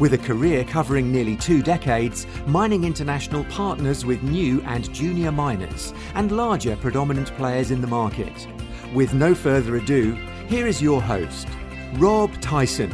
[0.00, 5.92] With a career covering nearly two decades, Mining International partners with new and junior miners
[6.14, 8.48] and larger predominant players in the market.
[8.94, 10.12] With no further ado,
[10.48, 11.46] here is your host,
[11.94, 12.90] Rob Tyson.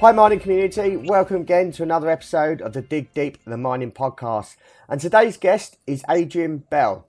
[0.00, 0.96] Hi, mining community.
[0.96, 4.56] Welcome again to another episode of the Dig Deep the Mining Podcast.
[4.88, 7.06] And today's guest is Adrian Bell.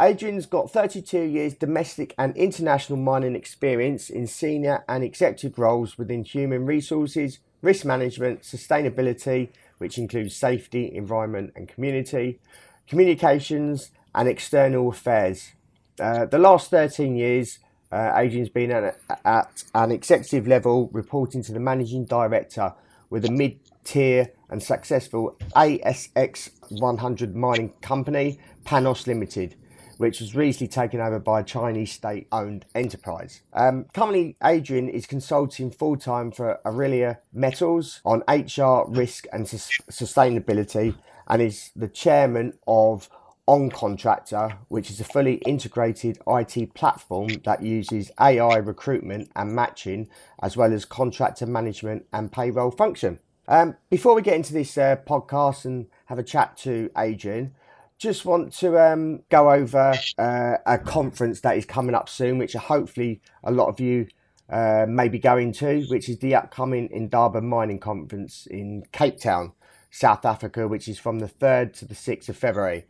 [0.00, 6.22] Adrian's got 32 years domestic and international mining experience in senior and executive roles within
[6.22, 12.40] human resources, risk management, sustainability, which includes safety, environment, and community,
[12.86, 15.52] communications, and external affairs.
[15.98, 17.58] Uh, the last 13 years,
[17.92, 22.72] uh, Adrian's been at, at an executive level, reporting to the managing director
[23.10, 29.56] with a mid tier and successful ASX 100 mining company, PanAust Limited
[30.00, 33.42] which was recently taken over by a Chinese state owned enterprise.
[33.52, 40.94] Um, currently, Adrian is consulting full time for Aurelia Metals on HR, risk, and sustainability,
[41.28, 43.10] and is the chairman of
[43.44, 50.08] On Contractor, which is a fully integrated IT platform that uses AI recruitment and matching,
[50.42, 53.18] as well as contractor management and payroll function.
[53.46, 57.52] Um, before we get into this uh, podcast and have a chat to Adrian,
[58.00, 62.54] just want to um, go over uh, a conference that is coming up soon, which
[62.54, 64.08] hopefully a lot of you
[64.48, 69.52] uh, may be going to, which is the upcoming Indaba Mining Conference in Cape Town,
[69.90, 72.86] South Africa, which is from the 3rd to the 6th of February.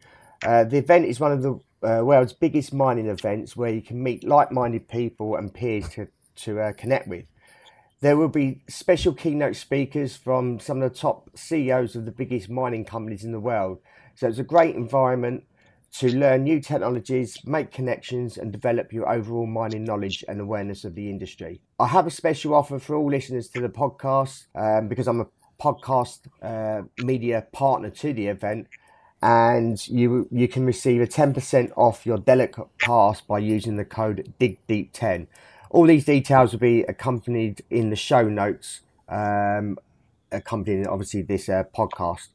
[0.47, 4.01] Uh, the event is one of the uh, world's biggest mining events where you can
[4.01, 7.27] meet like minded people and peers to, to uh, connect with.
[8.01, 12.49] There will be special keynote speakers from some of the top CEOs of the biggest
[12.49, 13.81] mining companies in the world
[14.21, 15.45] so it's a great environment
[15.93, 20.95] to learn new technologies, make connections, and develop your overall mining knowledge and awareness of
[20.95, 21.63] the industry.
[21.79, 25.27] I have a special offer for all listeners to the podcast um, because I'm a
[25.59, 28.67] podcast uh, media partner to the event,
[29.23, 34.35] and you you can receive a 10% off your delegate pass by using the code
[34.39, 35.29] DIGDEEP10.
[35.71, 39.79] All these details will be accompanied in the show notes, um,
[40.31, 42.29] accompanying obviously this uh, podcast.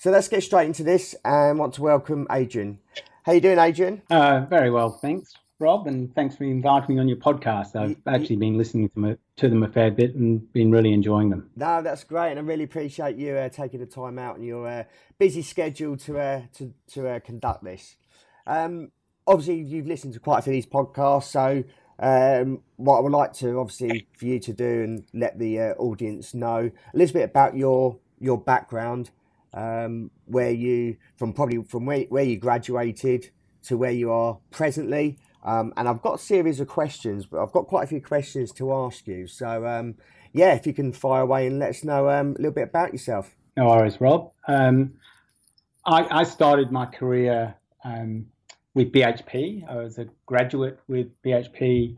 [0.00, 2.78] So let's get straight into this and want to welcome Adrian.
[3.24, 4.00] How you doing, Adrian?
[4.08, 7.76] Uh, very well, thanks, Rob, and thanks for inviting me on your podcast.
[7.76, 11.28] I've actually been listening to them, to them a fair bit and been really enjoying
[11.28, 11.50] them.
[11.54, 14.66] No, that's great, and I really appreciate you uh, taking the time out and your
[14.66, 14.84] uh,
[15.18, 17.96] busy schedule to uh, to to uh, conduct this.
[18.46, 18.92] Um,
[19.26, 21.62] obviously, you've listened to quite a few of these podcasts, so
[21.98, 25.74] um, what I would like to obviously for you to do and let the uh,
[25.74, 29.10] audience know a little bit about your your background
[29.54, 33.30] um, where you from probably from where, where you graduated
[33.64, 35.18] to where you are presently.
[35.42, 38.52] Um, and I've got a series of questions, but I've got quite a few questions
[38.52, 39.26] to ask you.
[39.26, 39.94] So, um,
[40.32, 42.92] yeah, if you can fire away and let us know um, a little bit about
[42.92, 43.34] yourself.
[43.56, 44.32] No worries, Rob.
[44.46, 44.94] Um,
[45.84, 48.26] I, I, started my career um,
[48.74, 49.68] with BHP.
[49.68, 51.96] I was a graduate with BHP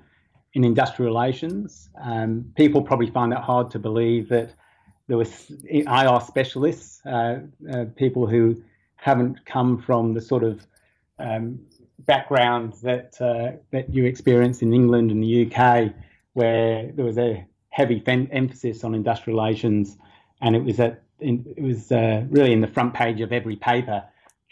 [0.54, 1.90] in industrial relations.
[2.54, 4.54] people probably find it hard to believe that
[5.12, 7.40] there was IR specialists, uh,
[7.70, 8.62] uh, people who
[8.96, 10.66] haven't come from the sort of
[11.18, 11.60] um,
[11.98, 15.92] background that uh, that you experience in England and the UK,
[16.32, 19.98] where there was a heavy emphasis on industrial relations,
[20.40, 23.56] and it was at in, it was uh, really in the front page of every
[23.56, 24.02] paper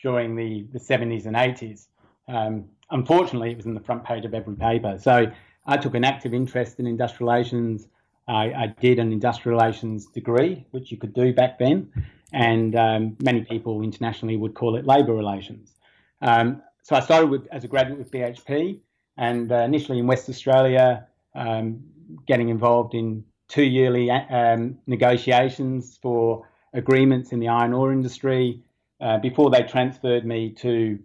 [0.03, 1.87] during the, the 70s and 80s.
[2.29, 4.99] Um, unfortunately, it was in the front page of every paper.
[5.01, 5.33] So
[5.67, 7.87] I took an active interest in industrial relations
[8.31, 11.91] I, I, did an industrial relations degree, which you could do back then,
[12.33, 15.75] and um, many people internationally would call it labour relations.
[16.23, 18.81] Um, so I started with, as a graduate with BHP,
[19.17, 21.83] and uh, initially in West Australia, um,
[22.27, 28.63] getting involved in two yearly um, negotiations for agreements in the iron ore industry
[29.01, 30.99] uh, before they transferred me to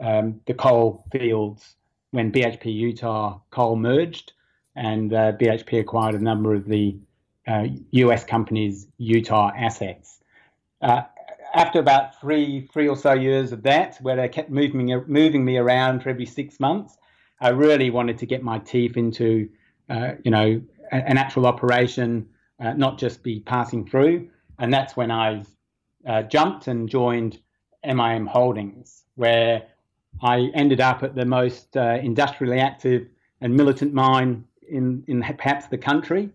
[0.00, 1.76] um, the coal fields
[2.10, 4.32] when BHP Utah coal merged
[4.78, 6.96] and uh, BHP acquired a number of the
[7.48, 10.20] uh, US companies' Utah assets.
[10.80, 11.02] Uh,
[11.52, 15.44] after about three, three or so years of that, where they kept moving me, moving
[15.44, 16.96] me around for every six months,
[17.40, 19.48] I really wanted to get my teeth into,
[19.90, 22.28] uh, you know, an actual operation,
[22.60, 24.28] uh, not just be passing through.
[24.58, 25.42] And that's when I
[26.06, 27.40] uh, jumped and joined
[27.84, 29.64] MIM Holdings, where
[30.22, 33.08] I ended up at the most industrially active
[33.40, 36.30] and militant mine in, in perhaps the country,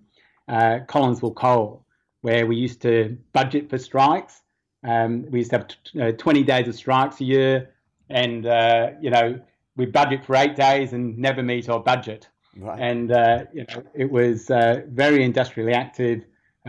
[0.47, 1.85] uh, Collinsville Coal,
[2.21, 4.41] where we used to budget for strikes.
[4.83, 7.69] Um, we used to have t- uh, 20 days of strikes a year,
[8.09, 9.39] and uh, you know
[9.75, 12.27] we budget for eight days and never meet our budget.
[12.57, 12.79] Right.
[12.79, 16.25] And uh, you know it was uh, very industrially active.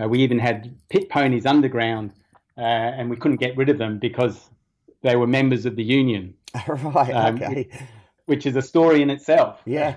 [0.08, 2.12] we even had pit ponies underground,
[2.56, 4.50] and we couldn't get rid of them because
[5.02, 6.34] they were members of the union.
[6.68, 7.10] right.
[7.10, 7.68] Um, okay.
[8.26, 9.60] Which is a story in itself.
[9.66, 9.96] Yeah.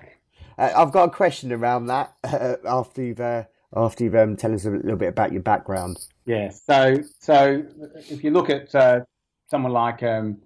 [0.57, 3.43] Uh, I've got a question around that uh, after you've uh,
[3.75, 5.97] after you've um, tell us a little bit about your background.
[6.25, 6.49] Yeah.
[6.49, 7.63] So so
[8.09, 9.01] if you look at uh,
[9.49, 10.37] someone like um,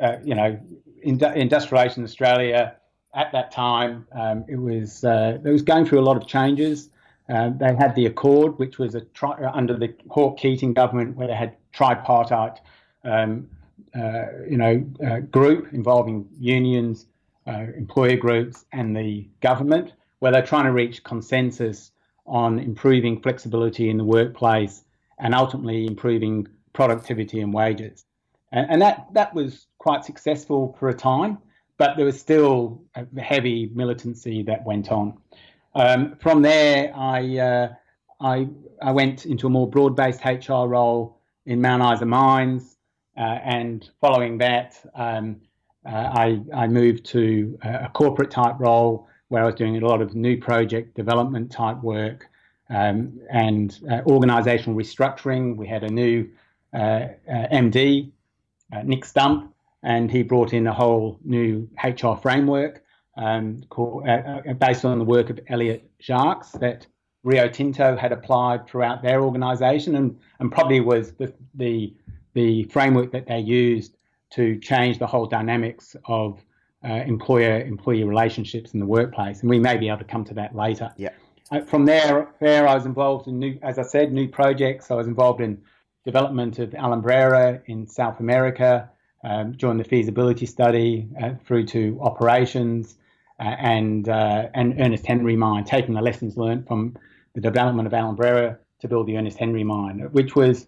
[0.00, 0.58] uh, you know
[1.02, 2.76] industrialization Australia
[3.14, 6.90] at that time, um, it was uh, it was going through a lot of changes.
[7.28, 11.34] they had the Accord, which was a tri- under the Hawke Keating government, where they
[11.34, 12.60] had tripartite
[13.04, 13.48] um,
[14.48, 14.78] you know,
[15.32, 17.06] group involving unions,
[17.50, 21.92] uh, employer groups, and the government, where they're trying to reach consensus
[22.26, 24.84] on improving flexibility in the workplace
[25.18, 28.04] and ultimately improving productivity and wages.
[28.52, 31.38] And, and that that was quite successful for a time,
[31.78, 35.18] but there was still a heavy militancy that went on.
[35.74, 37.68] Um, from there, I, uh,
[38.20, 38.48] I,
[38.82, 42.76] I went into a more broad-based HR role in Mount Isa Mines,
[43.16, 45.40] uh, and following that, um,
[45.86, 50.14] I, I, moved to a corporate type role where I was doing a lot of
[50.14, 52.28] new project development type work
[52.68, 55.56] um, and uh, organizational restructuring.
[55.56, 56.28] We had a new
[56.74, 58.10] MD,
[58.84, 62.84] Nick Stump, and he brought in a whole new HR framework
[63.16, 66.86] um, called, uh, based on the work of Elliott Jaques that
[67.22, 71.94] Rio Tinto had applied throughout their organisation, and, and probably was the, the
[72.32, 73.96] the framework that they used
[74.30, 76.42] to change the whole dynamics of
[76.82, 79.40] uh, employer employee relationships in the workplace.
[79.40, 80.92] And we may be able to come to that later.
[80.96, 81.10] Yeah.
[81.50, 84.90] Uh, from there, there, I was involved in new, as I said, new projects.
[84.90, 85.60] I was involved in
[86.04, 88.88] development of Alumbrera in South America,
[89.24, 92.96] um, the feasibility study uh, through to operations,
[93.38, 96.96] uh, and uh, and Ernest Henry mine, taking the lessons learned from
[97.34, 100.66] the development of Alumbrera to build the Ernest Henry mine, which was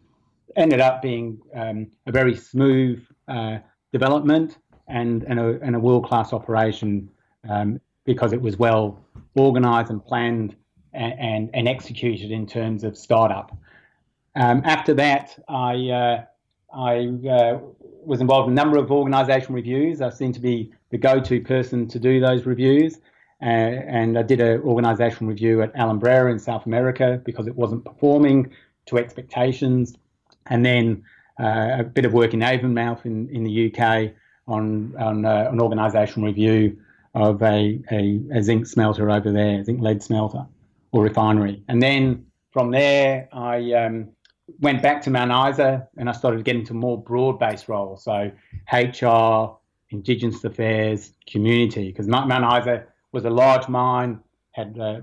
[0.56, 3.58] ended up being um, a very smooth uh,
[3.92, 4.58] development
[4.88, 7.10] and, and a, and a world class operation
[7.48, 9.04] um, because it was well
[9.34, 10.56] organized and planned
[10.92, 13.56] and, and, and, executed in terms of startup.
[14.36, 16.24] Um, after that, I, uh,
[16.74, 17.58] I uh,
[18.04, 20.00] was involved in a number of organization reviews.
[20.00, 22.98] I seemed to be the go to person to do those reviews.
[23.40, 27.84] Uh, and I did an organizational review at Alumbrera in South America because it wasn't
[27.84, 28.52] performing
[28.86, 29.96] to expectations
[30.46, 31.04] and then
[31.40, 34.12] uh, a bit of work in Avonmouth in, in the UK
[34.46, 36.78] on, on uh, an organisational review
[37.14, 40.46] of a, a, a, zinc smelter over there, zinc lead smelter
[40.92, 41.62] or refinery.
[41.68, 44.08] And then from there, I um,
[44.60, 48.04] went back to Mount Isa and I started getting into more broad based roles.
[48.04, 48.30] So
[48.72, 49.56] HR,
[49.90, 54.20] Indigenous affairs, community, because Mount Isa was a large mine,
[54.52, 55.00] had uh,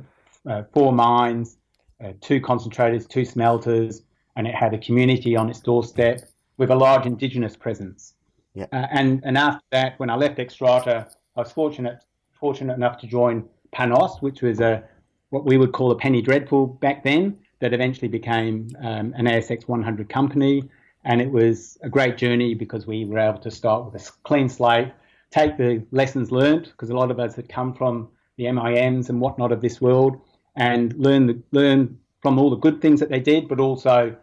[0.48, 1.58] uh, four mines,
[2.04, 4.02] uh, two concentrators, two smelters,
[4.36, 8.14] and it had a community on its doorstep with a large indigenous presence.
[8.54, 8.66] Yeah.
[8.72, 12.00] Uh, and and after that, when I left Xstrata, I was fortunate
[12.40, 14.84] fortunate enough to join PanAust, which was a
[15.30, 19.68] what we would call a penny dreadful back then, that eventually became um, an ASX
[19.68, 20.64] 100 company.
[21.06, 24.50] And it was a great journey because we were able to start with a clean
[24.50, 24.92] slate,
[25.32, 29.22] take the lessons learned, because a lot of us had come from the MIMs and
[29.22, 30.20] whatnot of this world,
[30.56, 34.16] and learn the, learn from all the good things that they did, but also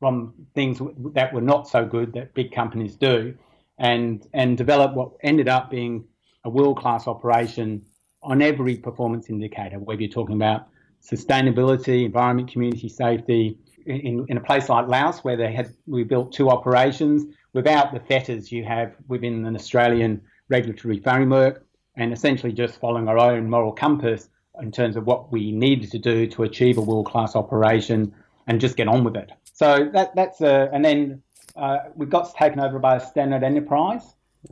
[0.00, 0.80] from things
[1.14, 3.34] that were not so good that big companies do,
[3.78, 6.04] and and develop what ended up being
[6.44, 7.84] a world class operation
[8.22, 9.78] on every performance indicator.
[9.78, 10.68] Whether you're talking about
[11.02, 16.32] sustainability, environment, community safety, in, in a place like Laos where they had we built
[16.32, 21.66] two operations without the fetters you have within an Australian regulatory framework,
[21.96, 24.28] and essentially just following our own moral compass
[24.60, 28.14] in terms of what we needed to do to achieve a world class operation
[28.46, 29.30] and just get on with it.
[29.52, 31.22] So that that's a, and then
[31.56, 34.02] uh, we got taken over by Standard Enterprise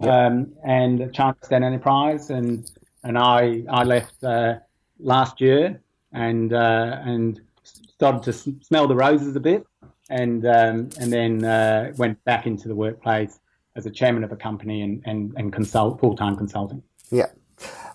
[0.01, 2.71] um, and China Standard Enterprise, and
[3.03, 4.57] and I I left uh,
[4.99, 5.81] last year
[6.13, 9.67] and uh, and started to smell the roses a bit,
[10.09, 13.39] and um, and then uh, went back into the workplace
[13.77, 16.83] as a chairman of a company and and, and consult full time consulting.
[17.11, 17.27] Yeah.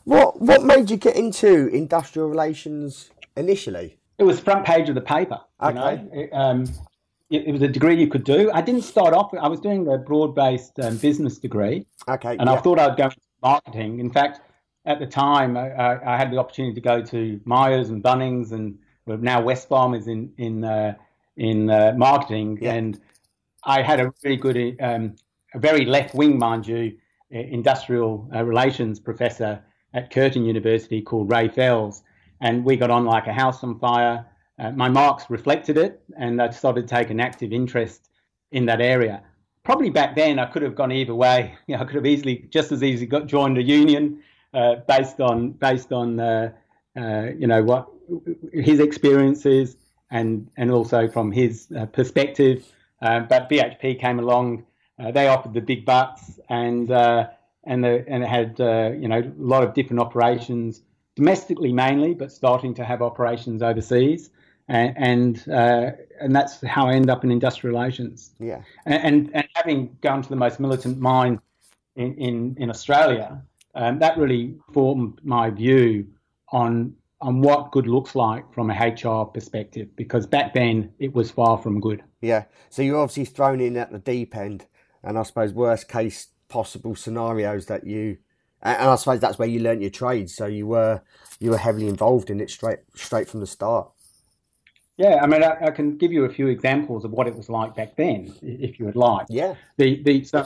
[0.03, 3.97] What what made you get into industrial relations initially?
[4.17, 5.41] It was front page of the paper.
[5.61, 5.67] Okay.
[5.67, 6.09] You know?
[6.13, 6.69] it, um,
[7.29, 8.51] it, was a degree you could do.
[8.53, 9.33] I didn't start off.
[9.33, 11.85] I was doing a broad-based um, business degree.
[12.07, 12.37] Okay.
[12.37, 12.53] And yeah.
[12.53, 13.99] I thought I'd go into marketing.
[13.99, 14.41] In fact,
[14.85, 18.77] at the time, I, I, had the opportunity to go to Myers and Bunnings, and
[19.07, 20.93] now Wesfarmers in in uh,
[21.35, 22.73] in uh, marketing, yeah.
[22.73, 22.99] and
[23.65, 25.15] I had a really good, um,
[25.53, 26.97] a very left wing, mind you,
[27.39, 29.61] industrial uh, relations professor
[29.93, 32.03] at Curtin University called Ray Fells,
[32.41, 34.25] and we got on like a house on fire.
[34.59, 38.09] Uh, my marks reflected it, and I started to take an active interest
[38.51, 39.23] in that area.
[39.63, 41.55] Probably back then, I could have gone either way.
[41.67, 44.21] You know, I could have easily, just as easily, got joined a union
[44.53, 46.51] uh, based on based on uh,
[46.97, 47.89] uh you know what
[48.53, 49.75] his experiences
[50.11, 52.65] and and also from his uh, perspective.
[53.01, 54.65] Uh, but BHP came along.
[54.97, 58.59] They offered the big bucks, and and the, and it had
[58.99, 60.81] you know a lot of different operations
[61.15, 64.29] domestically mainly, but starting to have operations overseas
[64.67, 68.31] and and, uh, and that's how I end up in industrial relations.
[68.39, 71.39] Yeah, and, and, and having gone to the most militant mine
[71.95, 73.41] in in, in Australia,
[73.75, 76.07] um, that really formed my view
[76.51, 79.95] on on what good looks like from a HR perspective.
[79.95, 82.03] Because back then it was far from good.
[82.21, 84.65] Yeah, so you're obviously thrown in at the deep end,
[85.05, 88.17] and I suppose worst case possible scenarios that you
[88.61, 90.29] and I suppose that's where you learnt your trade.
[90.29, 91.01] So you were
[91.39, 93.89] you were heavily involved in it straight straight from the start.
[94.97, 97.49] Yeah, I mean, I, I, can give you a few examples of what it was
[97.49, 99.25] like back then, if you would like.
[99.29, 99.55] Yeah.
[99.77, 100.45] The the so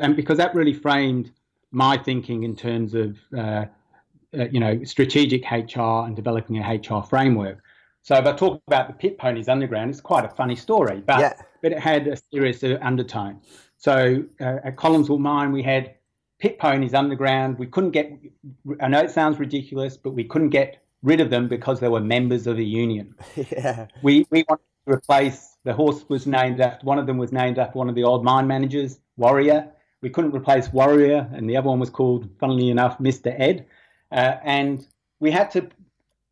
[0.00, 1.30] and because that really framed
[1.70, 3.66] my thinking in terms of uh,
[4.36, 7.62] uh, you know strategic HR and developing a HR framework.
[8.02, 11.20] So if I talk about the pit ponies underground, it's quite a funny story, but
[11.20, 11.32] yeah.
[11.62, 13.40] but it had a serious undertone.
[13.84, 15.96] So uh, at Collinsville Mine, we had
[16.38, 17.58] pit ponies underground.
[17.58, 18.18] We couldn't get.
[18.80, 22.00] I know it sounds ridiculous, but we couldn't get rid of them because they were
[22.00, 23.14] members of the union.
[23.36, 23.88] yeah.
[24.02, 27.58] We we wanted to replace the horse was named after one of them was named
[27.58, 29.68] after one of the old mine managers, Warrior.
[30.00, 33.38] We couldn't replace Warrior, and the other one was called, funnily enough, Mr.
[33.38, 33.66] Ed.
[34.10, 34.86] Uh, and
[35.20, 35.68] we had to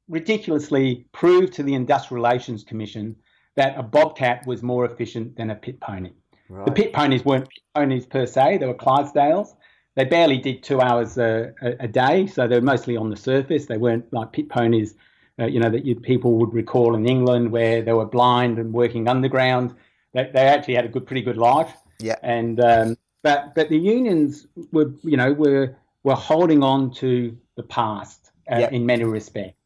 [0.09, 3.15] ridiculously prove to the Industrial Relations Commission
[3.57, 6.13] that a bobcat was more efficient than a pit pony.
[6.53, 6.67] Right.
[6.67, 9.55] The pit ponies weren't ponies per se; they were Clydesdales,
[9.95, 13.17] they barely did two hours a, a, a, day, so they were mostly on the
[13.17, 13.67] surface.
[13.67, 14.95] They weren't like pit ponies,
[15.39, 18.73] uh, you know, that you, people would recall in England where they were blind and
[18.73, 19.75] working underground.
[20.15, 21.75] They, they actually had a good, pretty good life.
[21.99, 22.17] Yeah.
[22.23, 27.63] And um, but but the unions were, you know, were were holding on to the
[27.63, 29.59] past uh, in many respects.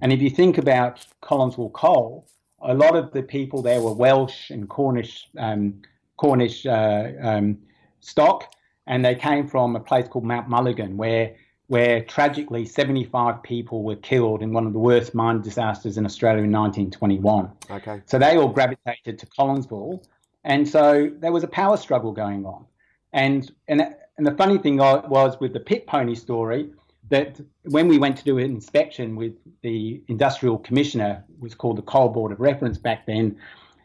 [0.00, 2.26] And if you think about Collinsville Coal,
[2.60, 5.82] a lot of the people there were Welsh and Cornish um,
[6.18, 7.58] Cornish uh, um,
[8.00, 8.52] stock
[8.88, 11.36] and they came from a place called Mount Mulligan, where
[11.68, 16.42] where tragically 75 people were killed in one of the worst mine disasters in Australia
[16.42, 17.52] in 1921.
[17.70, 18.00] Okay.
[18.06, 20.02] So they all gravitated to Collinsville,
[20.44, 22.64] and so there was a power struggle going on.
[23.12, 26.70] And and and the funny thing was with the pit pony story
[27.10, 31.82] that when we went to do an inspection with the industrial commissioner, was called the
[31.82, 33.36] Coal Board of Reference back then,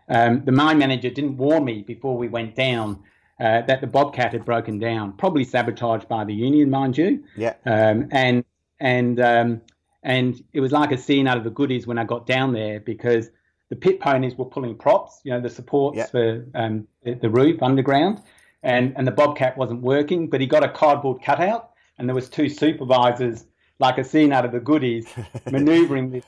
[0.10, 3.04] um, the mine manager didn't warn me before we went down
[3.40, 7.24] uh, that the Bobcat had broken down, probably sabotaged by the Union, mind you.
[7.36, 7.56] Yeah.
[7.66, 8.46] Um, and
[8.80, 9.62] and um,
[10.04, 12.80] and it was like a scene out of the goodies when I got down there
[12.80, 13.30] because
[13.70, 16.06] the pit ponies were pulling props, you know, the supports yeah.
[16.08, 18.22] for um, the, the, roof underground,
[18.62, 22.30] and and the Bobcat wasn't working, but he got a cardboard cutout, and there was
[22.30, 23.46] two supervisors,
[23.80, 25.08] like a scene out of the goodies,
[25.52, 26.26] manoeuvring this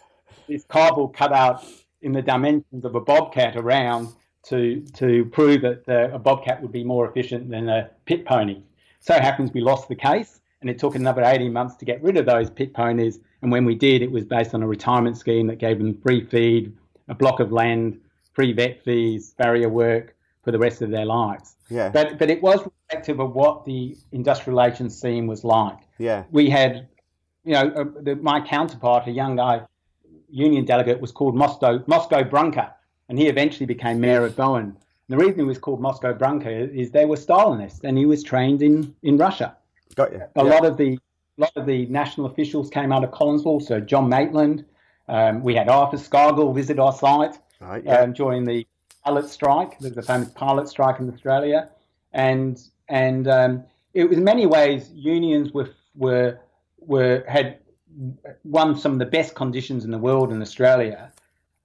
[0.48, 1.64] this cardboard cutout
[2.06, 4.14] in the dimensions of a Bobcat around
[4.46, 8.62] to to prove that uh, a bobcat would be more efficient than a pit pony.
[9.00, 12.18] So happens we lost the case, and it took another 18 months to get rid
[12.18, 13.20] of those pit ponies.
[13.42, 16.26] And when we did, it was based on a retirement scheme that gave them free
[16.26, 16.76] feed,
[17.08, 18.00] a block of land,
[18.34, 21.56] free vet fees, barrier work for the rest of their lives.
[21.70, 21.90] Yeah.
[21.90, 25.80] But but it was reflective of what the industrial relations scene was like.
[25.98, 26.24] Yeah.
[26.30, 26.88] We had,
[27.44, 29.66] you know, uh, the, my counterpart, a young guy,
[30.36, 32.70] union delegate, was called Moscow Moscow Brunker
[33.10, 34.64] and he eventually became mayor of Bowen.
[34.66, 34.76] And
[35.10, 38.62] the reason he was called Moscow Brunker is they were Stalinists, and he was trained
[38.62, 39.56] in, in Russia.
[39.96, 40.22] Got you.
[40.36, 40.52] A yeah.
[40.52, 41.00] lot of the
[41.38, 43.62] a lot of the national officials came out of Collinsville.
[43.62, 44.64] So John Maitland,
[45.10, 48.00] um, we had Arthur Scargill visit our site right, yeah.
[48.00, 48.66] um, during the
[49.04, 49.78] pilot strike.
[49.80, 51.70] There was a famous pilot strike in Australia,
[52.14, 53.64] and and um,
[53.94, 56.40] it was in many ways unions were were
[56.80, 57.60] were had
[58.44, 61.12] won some of the best conditions in the world in Australia,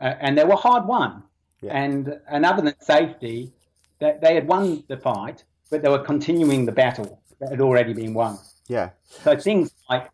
[0.00, 1.22] uh, and they were hard won.
[1.62, 1.76] Yeah.
[1.76, 3.52] And, and other than safety,
[3.98, 7.92] they, they had won the fight, but they were continuing the battle that had already
[7.92, 8.38] been won.
[8.68, 8.90] Yeah.
[9.06, 10.08] So things like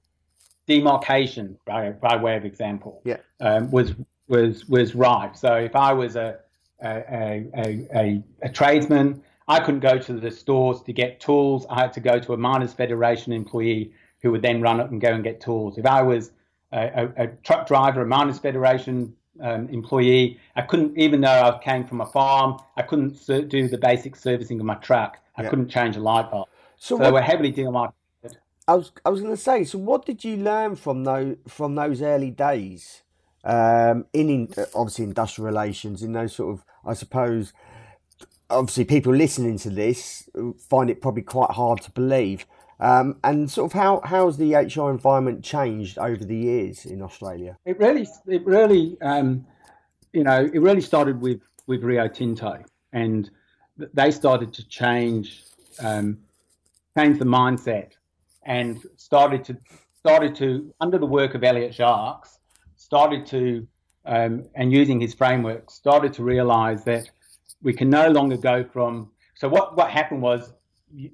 [0.67, 3.19] demarcation, by, by way of example, yeah.
[3.41, 3.95] um, was
[4.29, 5.37] was was rife.
[5.37, 6.39] So if I was a
[6.83, 9.23] a, a, a, a tradesman.
[9.49, 11.67] I couldn't go to the stores to get tools.
[11.71, 13.93] I had to go to a miners federation employee
[14.27, 15.79] who would then run up and go and get tools.
[15.79, 16.33] If I was
[16.73, 16.81] a,
[17.17, 21.85] a, a truck driver, a miners federation um, employee, I couldn't, even though I came
[21.85, 25.21] from a farm, I couldn't do the basic servicing of my truck.
[25.37, 25.51] I yeah.
[25.51, 26.49] couldn't change a light bulb.
[26.77, 27.95] So, so what, they were heavily demarcated.
[28.67, 29.63] I was I was going to say.
[29.63, 33.03] So what did you learn from those from those early days?
[33.45, 37.53] Um, in, in obviously industrial relations, in those sort of I suppose
[38.51, 40.29] obviously people listening to this
[40.59, 42.45] find it probably quite hard to believe.
[42.79, 47.57] Um, and sort of how how's the HR environment changed over the years in Australia?
[47.65, 49.47] It really, it really, um,
[50.13, 53.31] you know, it really started with with Rio Tinto, and
[53.95, 55.45] they started to change
[55.83, 56.19] um,
[56.97, 57.93] change the mindset,
[58.43, 59.57] and started to
[59.99, 62.39] started to under the work of Elliott Jaques,
[62.77, 63.67] started to
[64.05, 67.09] um, and using his framework, started to realise that
[67.63, 69.11] we can no longer go from.
[69.35, 70.53] So what what happened was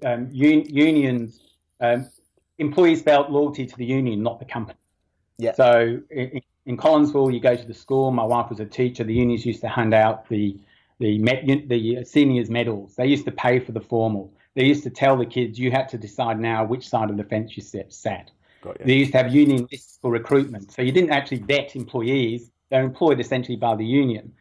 [0.04, 1.51] um, un, unions
[1.82, 2.08] um,
[2.58, 4.78] employees felt loyalty to the union, not the company.
[5.36, 5.52] Yeah.
[5.54, 8.10] So in, in, Collinsville, you go to the school.
[8.12, 9.04] My wife was a teacher.
[9.04, 10.56] The unions used to hand out the
[11.00, 11.18] the
[11.66, 12.94] the seniors medals.
[12.94, 14.32] They used to pay for the formal.
[14.54, 17.24] They used to tell the kids you had to decide now which side of the
[17.24, 18.30] fence you set sat.
[18.84, 22.50] They used to have union lists for recruitment, so you didn't actually vet employees.
[22.70, 24.32] They're employed essentially by the union.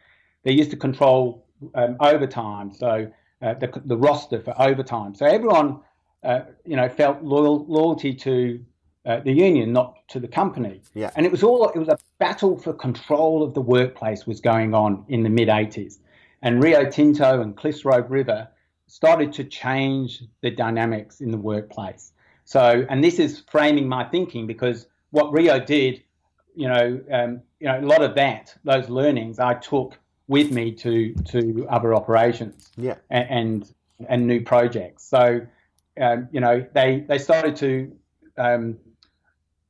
[0.44, 3.10] They used to control um, overtime, so
[3.42, 5.14] uh, the, the roster for overtime.
[5.14, 5.80] So everyone,
[6.24, 8.64] uh, you know, felt loyal, loyalty to
[9.04, 10.80] uh, the union, not to the company.
[10.94, 11.10] Yeah.
[11.16, 14.74] And it was all it was a battle for control of the workplace was going
[14.74, 15.98] on in the mid 80s,
[16.42, 18.48] and Rio Tinto and Cliffs River
[18.86, 22.12] started to change the dynamics in the workplace.
[22.44, 26.02] So, and this is framing my thinking because what Rio did,
[26.54, 29.98] you know, um, you know, a lot of that, those learnings, I took
[30.28, 32.96] with me to to other operations yeah.
[33.10, 33.74] and, and,
[34.08, 35.04] and new projects.
[35.04, 35.46] So
[36.00, 37.92] um, you know they they started to
[38.38, 38.78] um,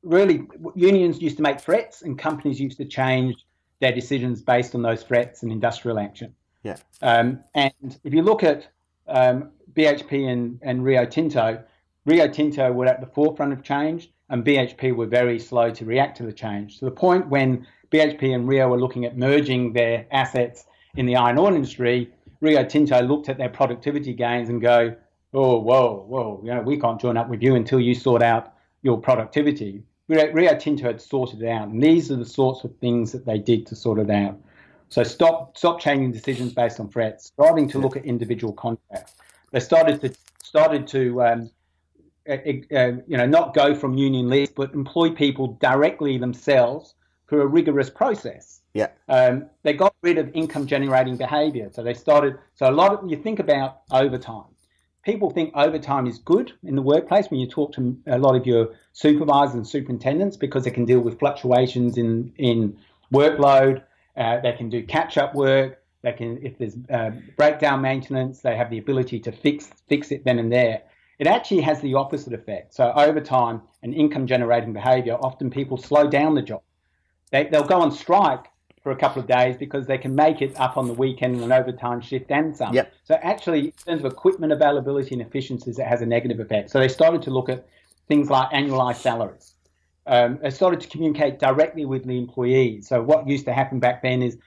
[0.03, 3.35] really unions used to make threats and companies used to change
[3.79, 6.33] their decisions based on those threats and industrial action.
[6.63, 6.77] Yeah.
[7.01, 8.67] Um, and if you look at
[9.07, 11.61] um, BHP and, and Rio Tinto,
[12.05, 16.17] Rio Tinto were at the forefront of change, and BHP were very slow to react
[16.17, 16.79] to the change.
[16.79, 21.15] To the point when BHP and Rio were looking at merging their assets in the
[21.15, 24.95] iron ore industry, Rio Tinto looked at their productivity gains and go,
[25.33, 28.53] oh, whoa, whoa, you know, we can't join up with you until you sort out
[28.81, 29.83] your productivity.
[30.07, 33.37] Rio Tinto had sorted it out, and these are the sorts of things that they
[33.37, 34.37] did to sort it out.
[34.89, 39.13] So stop, stop changing decisions based on threats, starting to look at individual contracts.
[39.51, 41.51] They started to started to um,
[42.29, 46.93] uh, uh, you know not go from union lists, but employ people directly themselves
[47.27, 48.61] through a rigorous process.
[48.73, 48.89] Yeah.
[49.07, 51.69] Um, they got rid of income generating behavior.
[51.71, 54.52] So they started, so a lot of, you think about overtime.
[55.03, 58.45] People think overtime is good in the workplace when you talk to a lot of
[58.45, 62.77] your supervisors and superintendents because they can deal with fluctuations in, in
[63.13, 63.83] workload.
[64.15, 65.81] Uh, they can do catch up work.
[66.03, 70.23] They can, if there's uh, breakdown maintenance, they have the ability to fix fix it
[70.25, 70.83] then and there.
[71.19, 72.73] It actually has the opposite effect.
[72.73, 76.61] So overtime and income generating behavior, often people slow down the job
[77.33, 78.45] they, they'll go on strike
[78.83, 81.43] for a couple of days because they can make it up on the weekend and
[81.43, 82.73] an overtime shift and some.
[82.73, 82.93] Yep.
[83.05, 86.69] So actually, in terms of equipment availability and efficiencies, it has a negative effect.
[86.69, 87.65] So they started to look at
[88.07, 89.53] things like annualized salaries.
[90.05, 92.89] Um, they started to communicate directly with the employees.
[92.89, 94.37] So what used to happen back then is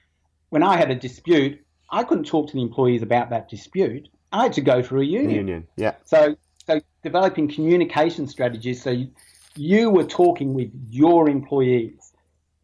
[0.51, 1.59] when I had a dispute,
[1.91, 4.09] I couldn't talk to the employees about that dispute.
[4.33, 5.31] I had to go through a union.
[5.31, 5.95] Union, yeah.
[6.05, 9.09] So so developing communication strategies so you,
[9.55, 12.06] you were talking with your employees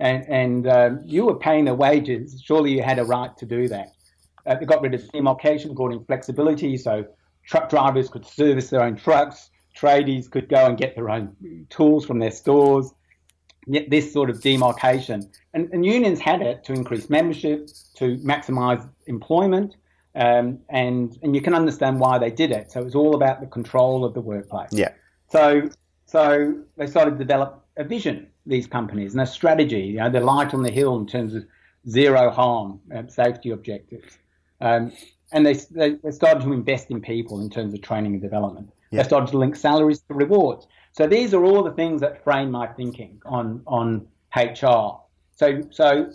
[0.02, 3.68] and, and um, you were paying their wages, surely you had a right to do
[3.68, 3.92] that.
[4.44, 7.06] Uh, they got rid of demarcation, brought in flexibility, so
[7.46, 11.36] truck drivers could service their own trucks, tradies could go and get their own
[11.70, 12.92] tools from their stores.
[13.68, 18.84] Yet this sort of demarcation, and, and unions had it to increase membership, to maximise
[19.06, 19.76] employment,
[20.16, 22.72] um, and and you can understand why they did it.
[22.72, 24.70] So it was all about the control of the workplace.
[24.72, 24.90] Yeah.
[25.30, 25.68] So
[26.06, 29.80] so they started to develop a vision these companies and a strategy.
[29.80, 31.44] You know, the light on the hill in terms of
[31.88, 34.18] zero harm uh, safety objectives.
[34.60, 34.92] Um,
[35.32, 38.70] and they, they, they, started to invest in people in terms of training and development.
[38.90, 39.02] Yeah.
[39.02, 40.66] They started to link salaries to rewards.
[40.92, 45.00] So these are all the things that frame my thinking on on HR.
[45.34, 46.12] So so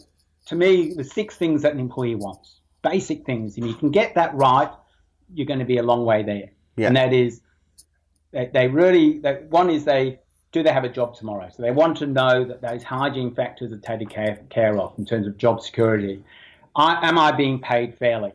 [0.47, 4.15] to me, the six things that an employee wants, basic things, and you can get
[4.15, 4.69] that right,
[5.33, 6.49] you're going to be a long way there.
[6.77, 6.87] Yeah.
[6.87, 7.41] And that is,
[8.31, 10.19] they, they really, they, one is they
[10.57, 11.49] do they have a job tomorrow?
[11.55, 15.05] So they want to know that those hygiene factors are taken care, care of in
[15.05, 16.23] terms of job security.
[16.75, 18.31] I, am I being paid fairly?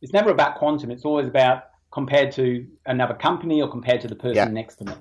[0.00, 0.90] It's never about quantum.
[0.90, 4.44] It's always about compared to another company or compared to the person yeah.
[4.46, 4.92] next to me.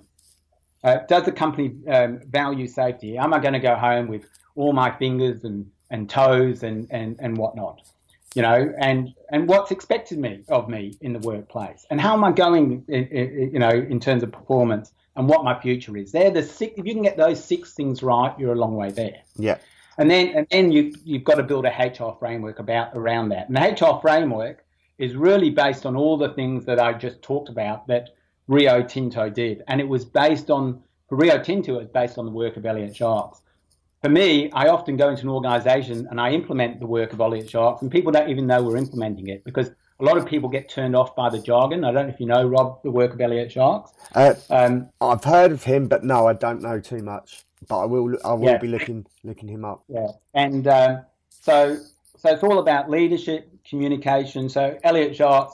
[0.83, 3.17] Uh, does the company um, value safety?
[3.17, 4.25] Am I going to go home with
[4.55, 7.81] all my fingers and, and toes and, and, and whatnot?
[8.35, 12.23] You know, and, and what's expected me of me in the workplace, and how am
[12.23, 16.11] I going, you know, in terms of performance, and what my future is.
[16.11, 16.73] They're the six.
[16.77, 19.21] If you can get those six things right, you're a long way there.
[19.35, 19.57] Yeah.
[19.97, 23.49] And then and then you you've got to build a HR framework about around that.
[23.49, 24.63] And the HR framework
[24.97, 28.09] is really based on all the things that I just talked about that
[28.47, 29.63] Rio Tinto did.
[29.67, 32.65] And it was based on, for Rio Tinto, it was based on the work of
[32.65, 33.41] Elliott Jaques.
[34.01, 37.47] For me, I often go into an organization and I implement the work of Elliott
[37.47, 39.71] Jaques, and people don't even know we're implementing it because
[40.03, 41.85] a lot of people get turned off by the jargon.
[41.85, 43.93] I don't know if you know, Rob, the work of Elliott Jaques.
[44.13, 47.45] Uh, um, I've heard of him, but no, I don't know too much.
[47.69, 48.57] But I will, I will yeah.
[48.57, 49.81] be looking looking him up.
[49.87, 51.77] Yeah, and um, so
[52.17, 54.49] so it's all about leadership, communication.
[54.49, 55.53] So Elliott Jaques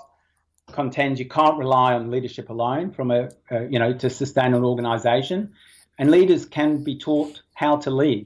[0.72, 4.64] contends you can't rely on leadership alone from a, a you know to sustain an
[4.64, 5.54] organisation,
[6.00, 8.26] and leaders can be taught how to lead.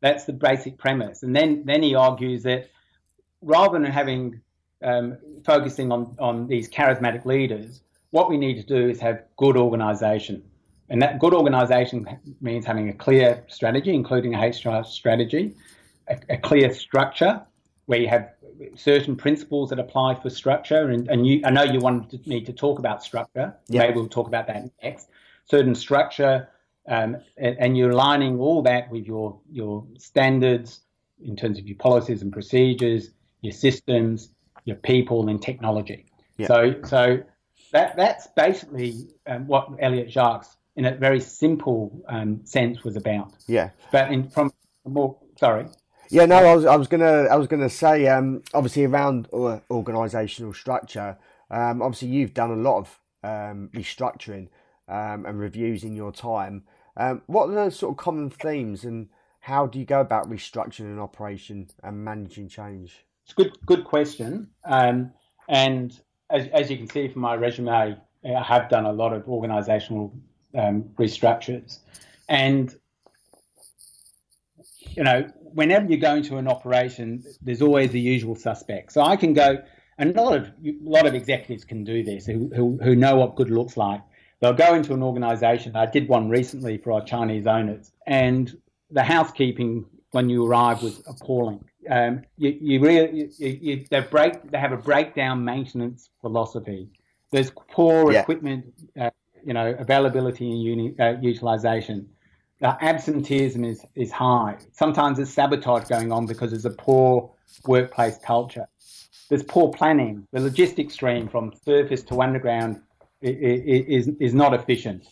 [0.00, 1.24] That's the basic premise.
[1.24, 2.70] And then then he argues that
[3.42, 4.40] rather than having
[4.84, 9.56] um, focusing on on these charismatic leaders, what we need to do is have good
[9.56, 10.42] organisation.
[10.90, 12.06] And that good organisation
[12.40, 15.54] means having a clear strategy, including a HR strategy,
[16.08, 17.42] a, a clear structure
[17.86, 18.30] where you have
[18.76, 22.52] certain principles that apply for structure, and, and you, I know you wanted me to
[22.52, 23.54] talk about structure.
[23.68, 23.80] Yeah.
[23.80, 25.08] Maybe we'll talk about that next.
[25.46, 26.48] Certain structure,
[26.86, 30.80] um, and, and, you're aligning all that with your your standards
[31.22, 34.30] in terms of your policies and procedures, your systems,
[34.64, 36.06] your people, and technology.
[36.36, 36.46] Yeah.
[36.48, 37.22] So so
[37.72, 43.32] that that's basically um, what Elliott Jaques, in a very simple um, sense, was about.
[43.46, 43.70] Yeah.
[43.92, 44.52] But in from
[44.84, 45.66] more sorry.
[46.10, 50.54] Yeah, no, I was, I was gonna, I was gonna say, um, obviously around organisational
[50.54, 51.16] structure.
[51.50, 54.48] Um, obviously, you've done a lot of um, restructuring
[54.86, 56.64] um, and reviews in your time.
[56.96, 59.08] Um, what are the sort of common themes, and
[59.40, 63.04] how do you go about restructuring an operation and managing change?
[63.24, 64.48] It's a good, good question.
[64.64, 65.12] Um,
[65.48, 65.98] and
[66.30, 70.12] as, as you can see from my resume, I have done a lot of organisational
[70.54, 71.78] restructures,
[72.28, 72.74] and
[74.90, 78.94] you know whenever you go into an operation, there's always the usual suspects.
[78.94, 79.58] So I can go,
[79.98, 83.16] and a lot of a lot of executives can do this who, who, who know
[83.16, 84.00] what good looks like.
[84.40, 85.76] They'll go into an organisation.
[85.76, 88.56] I did one recently for our Chinese owners, and
[88.90, 91.64] the housekeeping when you arrive was appalling.
[91.88, 96.88] Um, you, you really you, you, they break they have a breakdown maintenance philosophy.
[97.30, 98.20] There's poor yeah.
[98.20, 99.10] equipment, uh,
[99.44, 102.08] you know, availability and uni, uh, utilization
[102.62, 104.56] uh, absenteeism is, is high.
[104.72, 107.30] Sometimes there's sabotage going on because there's a poor
[107.66, 108.66] workplace culture.
[109.28, 110.26] There's poor planning.
[110.32, 112.80] The logistics stream from surface to underground
[113.20, 115.06] is, is, is not efficient.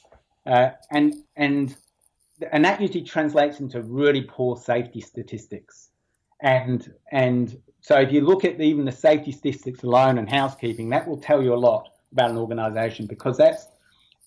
[0.47, 1.75] Uh, and, and,
[2.51, 5.89] and that usually translates into really poor safety statistics.
[6.43, 11.09] And, and so if you look at even the safety statistics alone and housekeeping, that
[11.09, 13.69] will tell you a lot about an organization because that's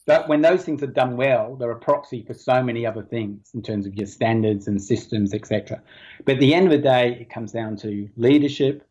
[0.06, 3.50] but when those things are done well, they're a proxy for so many other things
[3.56, 5.82] in terms of your standards and systems, etc.
[6.26, 8.88] But at the end of the day, it comes down to leadership,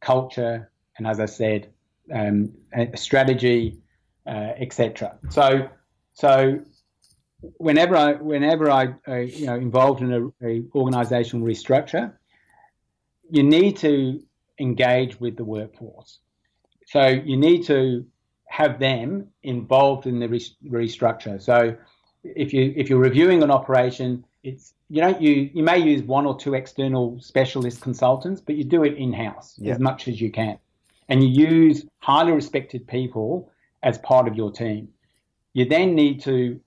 [0.00, 1.68] culture, and as I said,
[2.12, 2.52] um,
[2.94, 3.78] strategy,
[4.26, 5.18] uh, etc.
[5.30, 5.68] So,
[6.12, 6.60] so
[7.56, 12.12] whenever I whenever I, uh, you know involved in a, a organizational restructure,
[13.32, 14.22] you need to
[14.60, 16.18] engage with the workforce.
[16.86, 18.04] So you need to
[18.44, 21.40] have them involved in the restructure.
[21.40, 21.74] So
[22.22, 26.26] if you if you're reviewing an operation, it's you know you you may use one
[26.26, 30.30] or two external specialist consultants, but you do it in house as much as you
[30.30, 30.58] can,
[31.08, 33.50] and you use highly respected people
[33.82, 34.88] as part of your team.
[35.54, 36.60] You then need to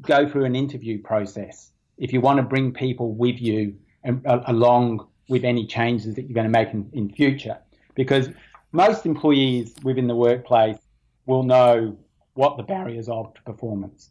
[0.00, 4.40] go through an interview process if you want to bring people with you and, uh,
[4.46, 7.56] along with any changes that you're going to make in, in future,
[7.94, 8.28] because
[8.72, 10.78] most employees within the workplace
[11.26, 11.96] will know
[12.34, 14.10] what the barriers are to performance.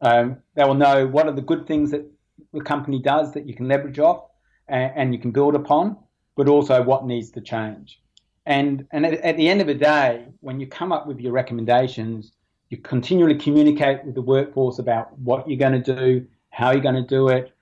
[0.00, 2.04] Um, they will know what are the good things that
[2.52, 4.20] the company does that you can leverage off
[4.68, 5.96] and, and you can build upon,
[6.36, 8.00] but also what needs to change.
[8.44, 11.32] And, and at, at the end of the day, when you come up with your
[11.32, 12.32] recommendations,
[12.70, 17.02] you continually communicate with the workforce about what you're going to do, how you're going
[17.06, 17.55] to do it,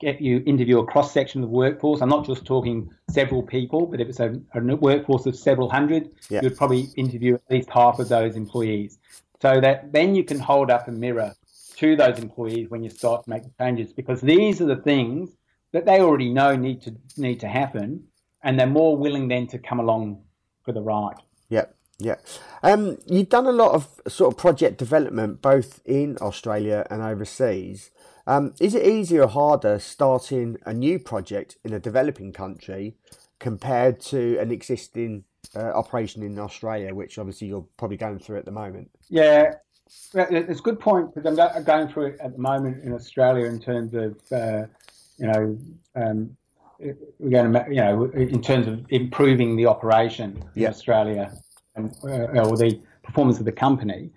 [0.00, 2.00] get you interview a cross section of the workforce.
[2.00, 6.10] I'm not just talking several people, but if it's a, a workforce of several hundred,
[6.28, 6.40] yeah.
[6.42, 8.98] you'd probably interview at least half of those employees.
[9.42, 11.34] So that then you can hold up a mirror
[11.76, 15.30] to those employees when you start to make the changes, because these are the things
[15.72, 18.04] that they already know need to need to happen,
[18.42, 20.22] and they're more willing then to come along
[20.64, 21.16] for the ride.
[21.48, 21.66] Yeah,
[21.98, 22.16] yeah.
[22.62, 27.90] Um, you've done a lot of sort of project development both in Australia and overseas.
[28.28, 32.94] Um, is it easier or harder starting a new project in a developing country
[33.38, 35.24] compared to an existing
[35.56, 38.90] uh, operation in Australia, which obviously you're probably going through at the moment?
[39.08, 39.54] Yeah,
[40.12, 43.58] it's a good point because I'm going through it at the moment in Australia in
[43.58, 44.66] terms of, uh,
[45.16, 45.58] you know,
[45.96, 46.36] um,
[46.78, 51.32] we're going to, you know, in terms of improving the operation in Australia
[51.76, 54.10] and uh, or the performance of the company.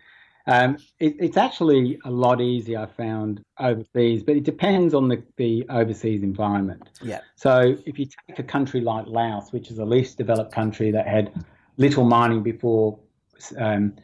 [0.48, 5.24] Um, it, it's actually a lot easier, I found, overseas, but it depends on the,
[5.38, 6.90] the overseas environment.
[7.02, 7.22] Yeah.
[7.36, 11.08] So if you take a country like Laos, which is the least developed country that
[11.08, 11.32] had
[11.78, 13.00] little mining before
[13.58, 13.96] um,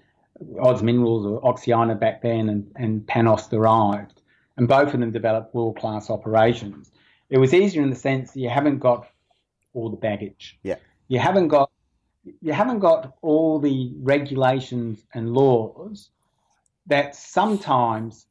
[0.61, 4.21] OZ Minerals or Oxiana back then and, and PanAust arrived,
[4.57, 6.91] and both of them developed world class operations.
[7.29, 9.07] It was easier in the sense that you haven't got
[9.73, 10.57] all the baggage.
[10.63, 10.75] Yeah.
[11.07, 11.71] You haven't got
[12.41, 16.09] you haven't got all the regulations and laws
[16.87, 18.25] that sometimes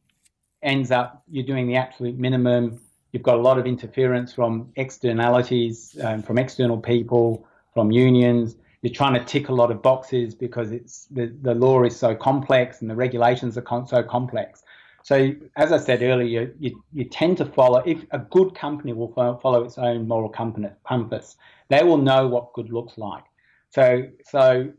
[0.63, 2.81] ends up you're doing the absolute minimum.
[3.13, 8.57] You've got a lot of interference from externalities, um, from external people, from unions.
[8.83, 12.15] You're trying to tick a lot of boxes because it's the, the law is so
[12.15, 14.63] complex and the regulations are con- so complex.
[15.03, 19.13] So, as I said earlier, you, you tend to follow, if a good company will
[19.15, 21.37] follow its own moral compass,
[21.69, 23.23] they will know what good looks like.
[23.71, 24.73] So, so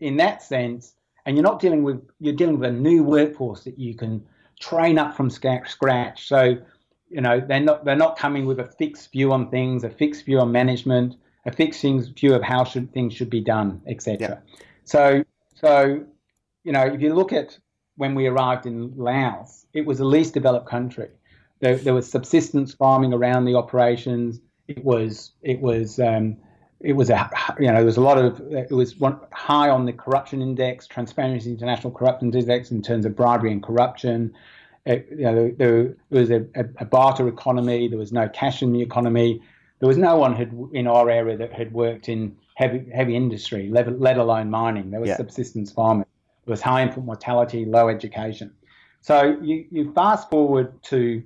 [0.00, 0.95] in that sense,
[1.26, 4.24] and you're not dealing with you're dealing with a new workforce that you can
[4.58, 6.26] train up from scratch.
[6.26, 6.56] So,
[7.10, 10.24] you know, they're not they're not coming with a fixed view on things, a fixed
[10.24, 14.16] view on management, a fixed view of how should things should be done, etc.
[14.20, 14.58] Yeah.
[14.84, 16.04] So, so
[16.64, 17.58] you know, if you look at
[17.96, 21.08] when we arrived in Laos, it was the least developed country.
[21.60, 24.40] There, there was subsistence farming around the operations.
[24.68, 26.36] It was it was um,
[26.80, 29.86] it was a you know there was a lot of it was one, high on
[29.86, 34.34] the corruption index, Transparency International corruption index in terms of bribery and corruption.
[34.84, 37.88] It, you know there, was a, a, barter economy.
[37.88, 39.42] There was no cash in the economy.
[39.80, 43.68] There was no one had, in our area that had worked in heavy heavy industry,
[43.70, 44.90] let, let alone mining.
[44.90, 45.16] There was yeah.
[45.16, 46.06] subsistence farming.
[46.44, 48.52] There was high infant mortality, low education.
[49.00, 51.22] So you, you fast forward to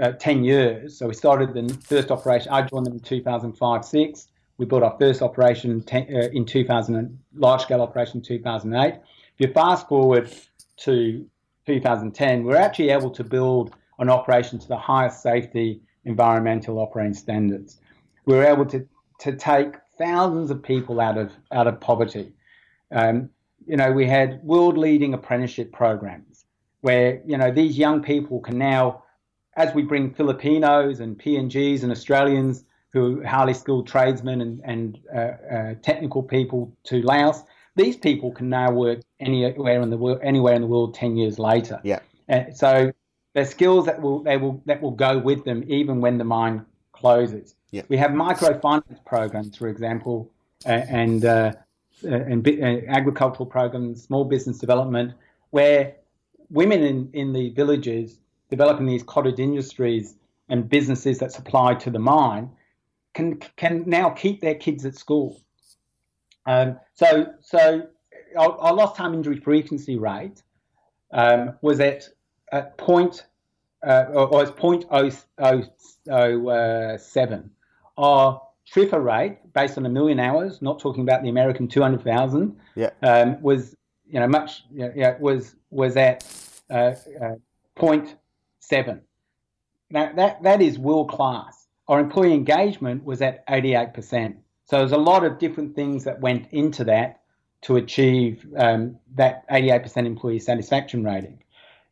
[0.00, 0.98] uh, 10 years.
[0.98, 2.50] So we started the first operation.
[2.50, 4.28] I joined them in 2005 6
[4.58, 8.94] we built our first operation ten, uh, in 2000, large scale operation in 2008.
[8.94, 9.00] If
[9.38, 10.32] you fast forward
[10.78, 11.26] to
[11.66, 17.78] 2010, we're actually able to build an operation to the highest safety environmental operating standards.
[18.24, 18.86] We were able to,
[19.20, 22.32] to take thousands of people out of out of poverty.
[22.92, 23.30] Um,
[23.66, 26.44] you know, we had world leading apprenticeship programs
[26.80, 29.02] where you know these young people can now,
[29.56, 32.64] as we bring Filipinos and PNGs and Australians
[32.96, 37.42] who are highly skilled tradesmen and, and uh, uh, technical people to Laos.
[37.76, 41.38] These people can now work anywhere in the world, anywhere in the world, ten years
[41.38, 41.80] later.
[41.84, 42.00] Yeah.
[42.28, 42.92] And so
[43.34, 46.64] they're skills that will they will that will go with them even when the mine
[46.92, 47.54] closes.
[47.70, 47.82] Yeah.
[47.88, 50.30] We have microfinance programs, for example,
[50.64, 51.52] and uh,
[52.02, 55.12] and uh, agricultural programs, small business development,
[55.50, 55.96] where
[56.50, 58.18] women in, in the villages
[58.50, 60.14] developing these cottage industries
[60.48, 62.50] and businesses that supply to the mine
[63.16, 65.40] can can now keep their kids at school.
[66.44, 67.88] Um, so so
[68.36, 70.42] our, our, lost time injury frequency rate
[71.12, 72.08] um, was at
[72.52, 73.26] at point
[73.84, 75.64] uh, or, or point oh oh
[76.10, 77.50] oh uh, seven.
[77.96, 82.04] Our TRIFR rate, based on a million hours, not talking about the American two hundred
[82.04, 82.90] thousand, yeah.
[83.02, 83.74] um, was
[84.06, 86.22] you know much you know, was was at
[86.70, 87.36] uh, uh,
[87.74, 88.14] point
[88.60, 89.00] seven.
[89.90, 94.36] Now that that is world class our employee engagement was at 88%.
[94.64, 97.20] So there's a lot of different things that went into that
[97.62, 101.42] to achieve um, that 88% employee satisfaction rating.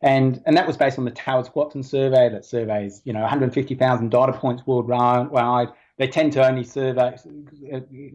[0.02, 4.10] And, and that was based on the Towers Watson survey that surveys, you know, 150,000
[4.10, 5.68] data points worldwide.
[5.96, 7.16] They tend to only survey,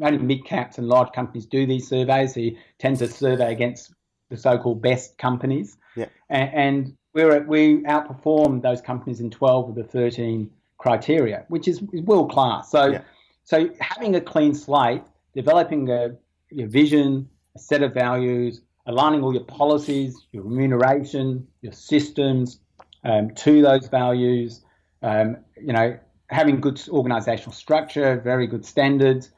[0.02, 2.34] only mid caps and large companies do these surveys.
[2.34, 3.94] So you tend to survey against
[4.30, 5.78] the so-called best companies.
[5.96, 6.06] Yeah.
[6.30, 11.68] And, and we were, we outperformed those companies in 12 of the 13 criteria, which
[11.68, 12.72] is, world class.
[12.72, 13.02] So, yeah.
[13.44, 15.04] so having a clean slate,
[15.36, 16.16] developing a
[16.52, 22.60] your vision, a set of values, aligning all your policies, your remuneration, your systems
[23.04, 24.62] um, to those values.
[25.02, 29.32] Um, you know, having good organizational structure, very good standards.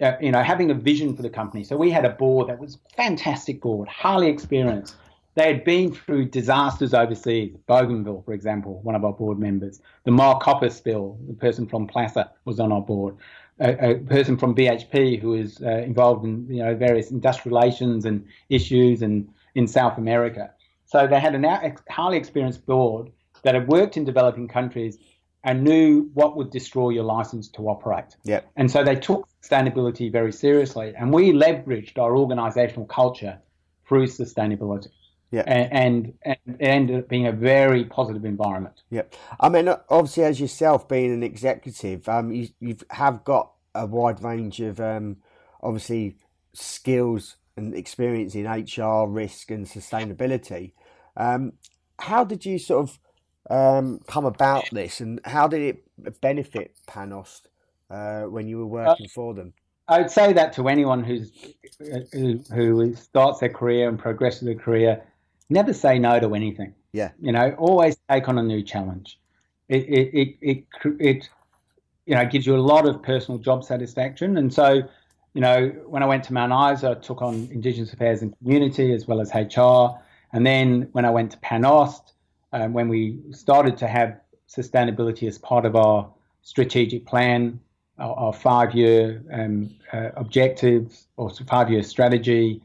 [0.00, 1.64] Uh, you know, having a vision for the company.
[1.64, 4.94] So we had a board that was fantastic board, highly experienced.
[5.38, 7.56] They had been through disasters overseas.
[7.68, 9.80] Bougainville, for example, one of our board members.
[10.02, 13.14] The Marcopper spill, the person from Placer was on our board.
[13.60, 18.04] A, a person from BHP who is uh, involved in you know various industrial relations
[18.04, 20.50] and issues and in South America.
[20.86, 23.12] So they had a highly experienced board
[23.44, 24.98] that had worked in developing countries
[25.44, 28.16] and knew what would destroy your license to operate.
[28.24, 28.50] Yep.
[28.56, 30.94] And so they took sustainability very seriously.
[30.98, 33.38] And we leveraged our organizational culture
[33.86, 34.88] through sustainability.
[35.30, 35.42] Yeah.
[35.46, 38.82] And, and, and it ended up being a very positive environment.
[38.90, 39.14] Yep.
[39.40, 44.22] I mean, obviously, as yourself being an executive, um, you you have got a wide
[44.22, 45.18] range of um,
[45.62, 46.16] obviously
[46.54, 50.72] skills and experience in HR, risk, and sustainability.
[51.16, 51.52] Um,
[51.98, 52.98] how did you sort of
[53.50, 57.42] um, come about this, and how did it benefit PanAust
[57.90, 59.52] uh, when you were working uh, for them?
[59.88, 61.32] I would say that to anyone who's
[62.12, 65.02] who, who starts their career and progresses their career,
[65.50, 66.74] never say no to anything.
[66.92, 69.18] Yeah, you know, always take on a new challenge.
[69.68, 70.64] It it it it,
[71.00, 71.30] it
[72.06, 74.82] you know gives you a lot of personal job satisfaction, and so
[75.34, 78.92] you know when I went to Mount Isa, I took on Indigenous Affairs and Community
[78.94, 79.98] as well as HR,
[80.32, 82.12] and then when I went to PanAust
[82.52, 86.10] um, when we started to have sustainability as part of our
[86.42, 87.60] strategic plan,
[87.98, 92.62] our, our five-year um, uh, objectives or five-year strategy,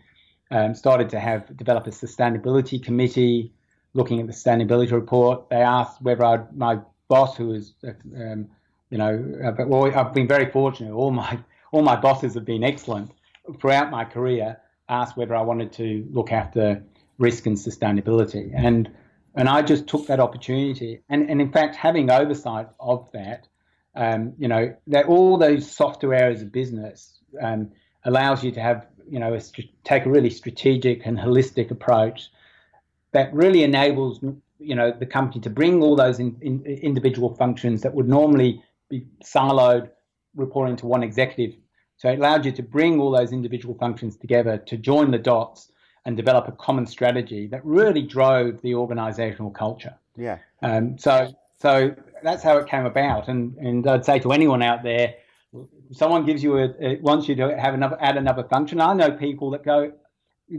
[0.51, 3.53] um, started to have develop a sustainability committee
[3.93, 5.49] looking at the sustainability report.
[5.49, 8.47] They asked whether I'd, my boss, who is, um,
[8.89, 10.93] you know, uh, well, I've been very fortunate.
[10.93, 11.39] All my
[11.71, 13.12] all my bosses have been excellent
[13.60, 14.60] throughout my career.
[14.89, 16.84] Asked whether I wanted to look after
[17.17, 18.89] risk and sustainability, and
[19.36, 21.01] and I just took that opportunity.
[21.10, 23.47] And, and in fact, having oversight of that,
[23.95, 27.71] um, you know, that all those softer areas of business um,
[28.03, 29.41] allows you to have, you know, a,
[29.83, 32.29] take a really strategic and holistic approach
[33.11, 34.19] that really enables,
[34.59, 38.63] you know, the company to bring all those in, in, individual functions that would normally
[38.89, 39.89] be siloed,
[40.35, 41.55] reporting to one executive.
[41.97, 45.71] So it allowed you to bring all those individual functions together to join the dots
[46.05, 49.95] and develop a common strategy that really drove the organizational culture.
[50.17, 50.39] Yeah.
[50.61, 53.29] Um, so so that's how it came about.
[53.29, 55.15] And and I'd say to anyone out there,
[55.93, 58.82] someone gives you a, a wants you to have another add another function.
[58.82, 59.93] I know people that go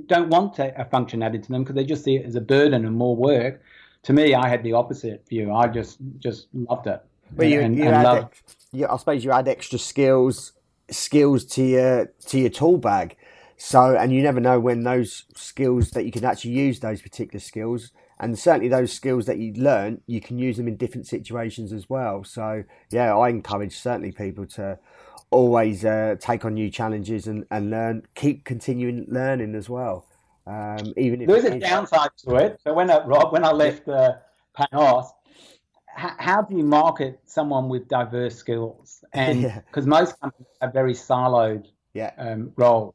[0.06, 2.40] don't want to, a function added to them because they just see it as a
[2.40, 3.62] burden and more work.
[4.04, 5.52] To me, I had the opposite view.
[5.52, 7.02] I just just loved it.
[7.36, 8.28] Well, you, and, you and add,
[8.72, 10.52] you, I suppose you add extra skills
[10.90, 13.16] skills to your to your tool bag
[13.56, 17.40] so, and you never know when those skills that you can actually use those particular
[17.40, 21.72] skills, and certainly those skills that you learn, you can use them in different situations
[21.72, 22.24] as well.
[22.24, 24.78] So, yeah, I encourage certainly people to
[25.34, 30.06] always uh, take on new challenges and, and learn, keep continuing learning as well.
[30.46, 32.60] Um, even if there's a downside to it.
[32.64, 34.14] So when I, Rob, when I left uh,
[34.56, 35.10] PanAust,
[35.86, 39.04] how, how do you market someone with diverse skills?
[39.14, 39.90] And because yeah.
[39.90, 42.10] most companies are very siloed yeah.
[42.18, 42.94] um, roles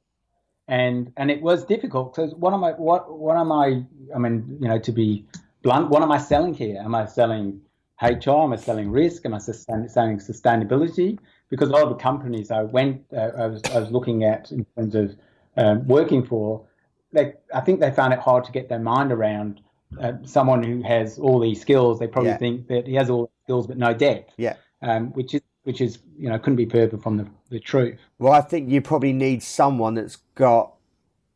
[0.69, 3.84] and and it was difficult because what am I what what am I
[4.15, 5.25] I mean you know to be
[5.63, 7.62] blunt what am I selling here am I selling
[8.02, 11.17] HR am I selling risk am I selling sustainability
[11.49, 14.51] because a lot of the companies I went uh, I, was, I was looking at
[14.51, 15.15] in terms of
[15.57, 16.65] um, working for
[17.12, 19.62] they I think they found it hard to get their mind around
[19.99, 22.38] uh, someone who has all these skills they probably yeah.
[22.38, 25.81] think that he has all the skills but no depth yeah um, which is which
[25.81, 27.99] is you know couldn't be further from the, the truth.
[28.17, 30.73] Well, I think you probably need someone that's got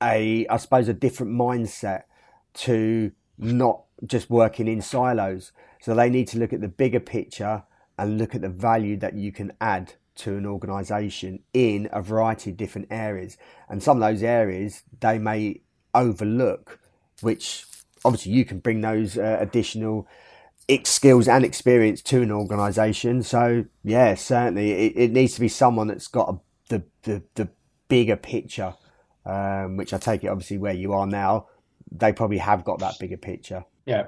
[0.01, 2.03] a, I suppose, a different mindset
[2.55, 5.51] to not just working in silos.
[5.81, 7.63] So they need to look at the bigger picture
[7.97, 12.51] and look at the value that you can add to an organization in a variety
[12.51, 13.37] of different areas.
[13.69, 15.61] And some of those areas they may
[15.93, 16.79] overlook,
[17.21, 17.65] which
[18.05, 20.07] obviously you can bring those uh, additional
[20.83, 23.23] skills and experience to an organization.
[23.23, 27.49] So yeah, certainly it, it needs to be someone that's got a, the, the, the
[27.87, 28.73] bigger picture,
[29.25, 31.47] um, which I take it obviously where you are now,
[31.91, 33.65] they probably have got that bigger picture.
[33.85, 34.07] Yeah.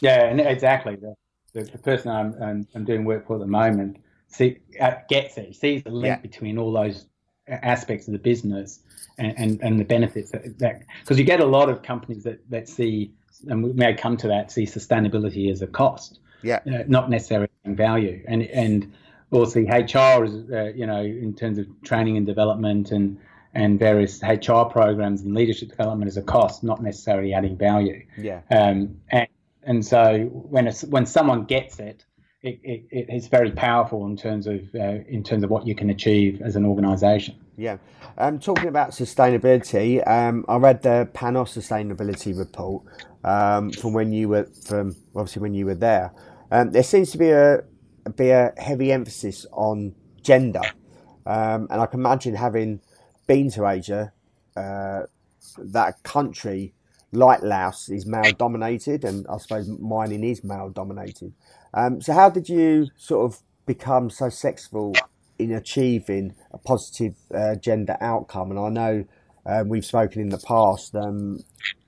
[0.00, 0.96] Yeah, exactly.
[0.96, 1.14] The,
[1.52, 3.98] the, the person I'm, I'm, I'm, doing work for at the moment
[4.34, 6.16] see, uh, gets it, sees the link yeah.
[6.16, 7.06] between all those
[7.48, 8.80] aspects of the business
[9.18, 12.68] and, and, and the benefits that, because you get a lot of companies that, that
[12.68, 13.12] see
[13.48, 17.48] and we may come to that, see sustainability as a cost, yeah, uh, not necessarily
[17.64, 18.22] value.
[18.26, 18.92] And and
[19.30, 23.18] also HR is, uh, you know, in terms of training and development and
[23.54, 28.04] and various HR programs and leadership development as a cost, not necessarily adding value.
[28.18, 28.40] Yeah.
[28.50, 29.28] Um, and
[29.62, 32.04] and so when a, when someone gets it,
[32.44, 35.74] it, it, it is very powerful in terms of uh, in terms of what you
[35.74, 37.34] can achieve as an organisation.
[37.56, 37.78] Yeah,
[38.18, 42.84] um, talking about sustainability, um, I read the PanAust sustainability report
[43.24, 46.12] um, from when you were from obviously when you were there.
[46.50, 47.64] Um, there seems to be a
[48.14, 50.62] be a heavy emphasis on gender,
[51.24, 52.80] um, and I can imagine having
[53.26, 54.12] been to Asia,
[54.54, 55.02] uh,
[55.56, 56.74] that country
[57.12, 61.32] like Laos is male dominated, and I suppose mining is male dominated.
[61.74, 64.94] Um, so, how did you sort of become so successful
[65.38, 68.50] in achieving a positive uh, gender outcome?
[68.50, 69.04] And I know
[69.44, 71.40] uh, we've spoken in the past, um,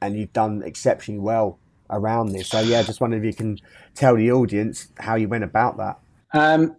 [0.03, 1.59] and you've done exceptionally well
[1.89, 2.49] around this.
[2.49, 3.59] So, yeah, just wondering if you can
[3.95, 5.99] tell the audience how you went about that.
[6.33, 6.77] Um,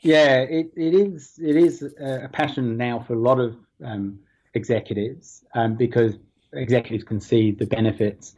[0.00, 4.18] yeah, it, it is it is a passion now for a lot of um,
[4.54, 6.14] executives um, because
[6.52, 8.34] executives can see the benefits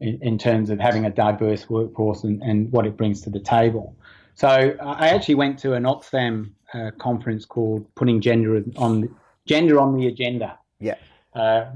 [0.00, 3.40] in, in, terms of having a diverse workforce and, and what it brings to the
[3.40, 3.94] table.
[4.34, 9.14] So I actually went to an Oxfam uh, conference called "Putting Gender on
[9.46, 10.94] Gender on the Agenda." Yeah,
[11.34, 11.66] uh,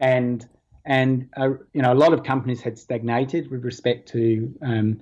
[0.00, 0.46] and
[0.84, 5.00] and uh, you know a lot of companies had stagnated with respect to um,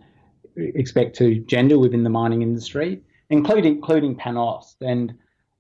[0.55, 3.01] respect to gender within the mining industry,
[3.31, 4.77] including including PanAust.
[4.81, 5.15] And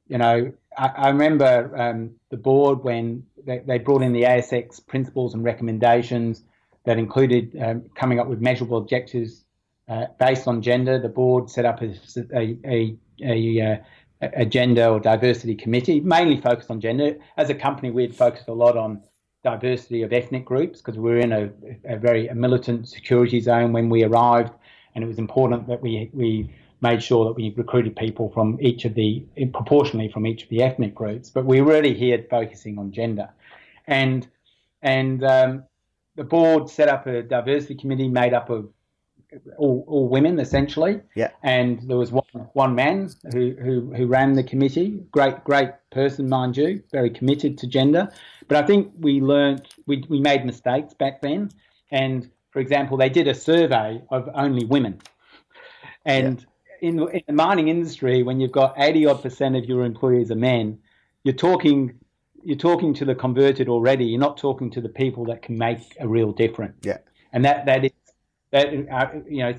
[0.07, 4.85] you know I, I remember um, the board when they, they, brought in the ASX
[4.87, 6.45] principles and recommendations
[6.89, 9.45] that included um, coming up with measurable objectives
[9.91, 10.99] uh, based on gender.
[10.99, 11.95] The board set up a,
[12.35, 13.77] a, a, a, uh,
[14.23, 17.19] a gender or diversity committee, mainly focused on gender.
[17.37, 19.03] As a company, we'd focused a lot on
[19.45, 21.51] diversity of ethnic groups because we were in a,
[21.85, 24.55] a very militant security zone when we arrived,
[24.95, 28.87] and it was important that we we made sure that we recruited people from each
[28.87, 31.29] of the proportionally from each of the ethnic groups.
[31.29, 33.29] But we really here focusing on gender,
[33.87, 34.27] and
[34.81, 35.65] and um,
[36.19, 38.69] the board set up a diversity committee made up of
[39.57, 41.01] all, all women essentially.
[41.15, 41.31] Yeah.
[41.43, 45.01] And there was one one man who, who who ran the committee.
[45.13, 48.13] Great great person, mind you, very committed to gender.
[48.49, 51.51] But I think we learned we we made mistakes back then.
[51.93, 55.01] And for example, they did a survey of only women.
[56.05, 56.45] And
[56.83, 56.89] yeah.
[56.89, 60.37] in, in the mining industry, when you've got 80 odd percent of your employees are
[60.37, 60.79] men,
[61.23, 61.95] you're talking
[62.45, 64.05] you're talking to the converted already.
[64.07, 66.79] You're not talking to the people that can make a real difference.
[66.83, 66.99] Yeah.
[67.33, 67.93] And that that is
[68.51, 69.55] that uh, you know,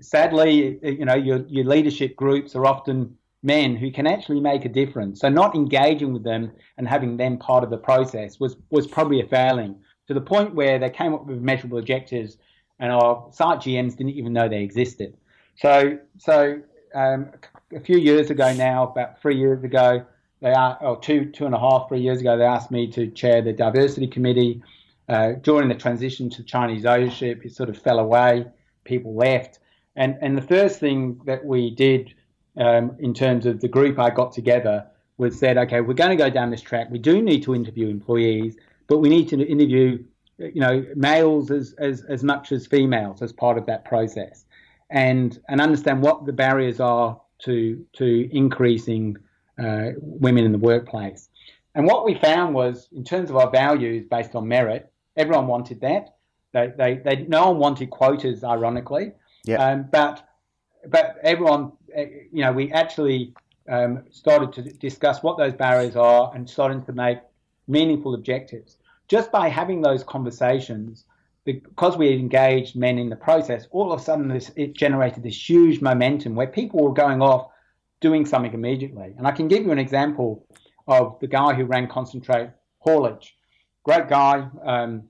[0.00, 4.68] sadly, you know, your your leadership groups are often men who can actually make a
[4.68, 5.20] difference.
[5.20, 9.20] So not engaging with them and having them part of the process was was probably
[9.20, 9.76] a failing
[10.08, 12.36] to the point where they came up with measurable objectives,
[12.78, 15.16] and our site GMs didn't even know they existed.
[15.56, 16.60] So so
[16.94, 17.30] um,
[17.74, 20.04] a few years ago now, about three years ago,
[20.42, 23.06] they are or two two and a half three years ago, they asked me to
[23.08, 24.62] chair the diversity committee
[25.08, 28.46] uh, during the transition to Chinese ownership, it sort of fell away.
[28.84, 29.60] People left,
[29.96, 32.14] and and the first thing that we did
[32.56, 34.86] um, in terms of the group I got together
[35.18, 36.90] was said, okay, we're going to go down this track.
[36.90, 38.56] We do need to interview employees,
[38.88, 40.02] but we need to interview,
[40.38, 44.44] you know, males as as as much as females as part of that process,
[44.90, 49.16] and and understand what the barriers are to to increasing
[49.58, 51.28] uh, women in the workplace.
[51.74, 55.80] And what we found was, in terms of our values based on merit, Everyone wanted
[55.80, 56.16] that.
[56.52, 59.12] They, they, they, no one wanted quotas, ironically.
[59.44, 59.64] Yeah.
[59.64, 60.26] Um, but,
[60.86, 63.34] but everyone, eh, you know, we actually
[63.68, 67.18] um, started to discuss what those barriers are and starting to make
[67.68, 68.78] meaningful objectives.
[69.08, 71.04] Just by having those conversations,
[71.44, 75.48] because we engaged men in the process, all of a sudden this, it generated this
[75.48, 77.48] huge momentum where people were going off
[78.02, 79.14] doing something immediately.
[79.16, 80.46] And I can give you an example
[80.86, 83.34] of the guy who ran concentrate haulage
[83.82, 84.48] great guy.
[84.64, 85.04] Um,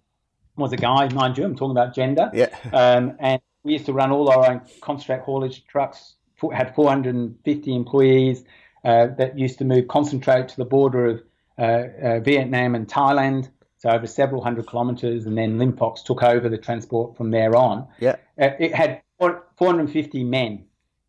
[0.57, 1.45] was a guy, mind you.
[1.45, 2.30] I'm talking about gender.
[2.34, 2.55] Yeah.
[2.72, 6.14] Um, and we used to run all our own concentrate haulage trucks.
[6.53, 8.45] Had 450 employees
[8.84, 11.22] uh, that used to move concentrate to the border of
[11.59, 13.49] uh, uh, Vietnam and Thailand.
[13.78, 17.88] So over several hundred kilometres, and then Limpox took over the transport from there on.
[17.99, 18.16] Yeah.
[18.40, 20.64] Uh, it had 450 men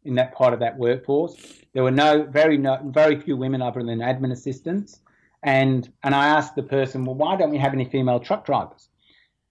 [0.05, 1.35] in that part of that workforce.
[1.73, 4.99] There were no very no, very few women other than admin assistants.
[5.43, 8.89] And and I asked the person, well, why don't we have any female truck drivers?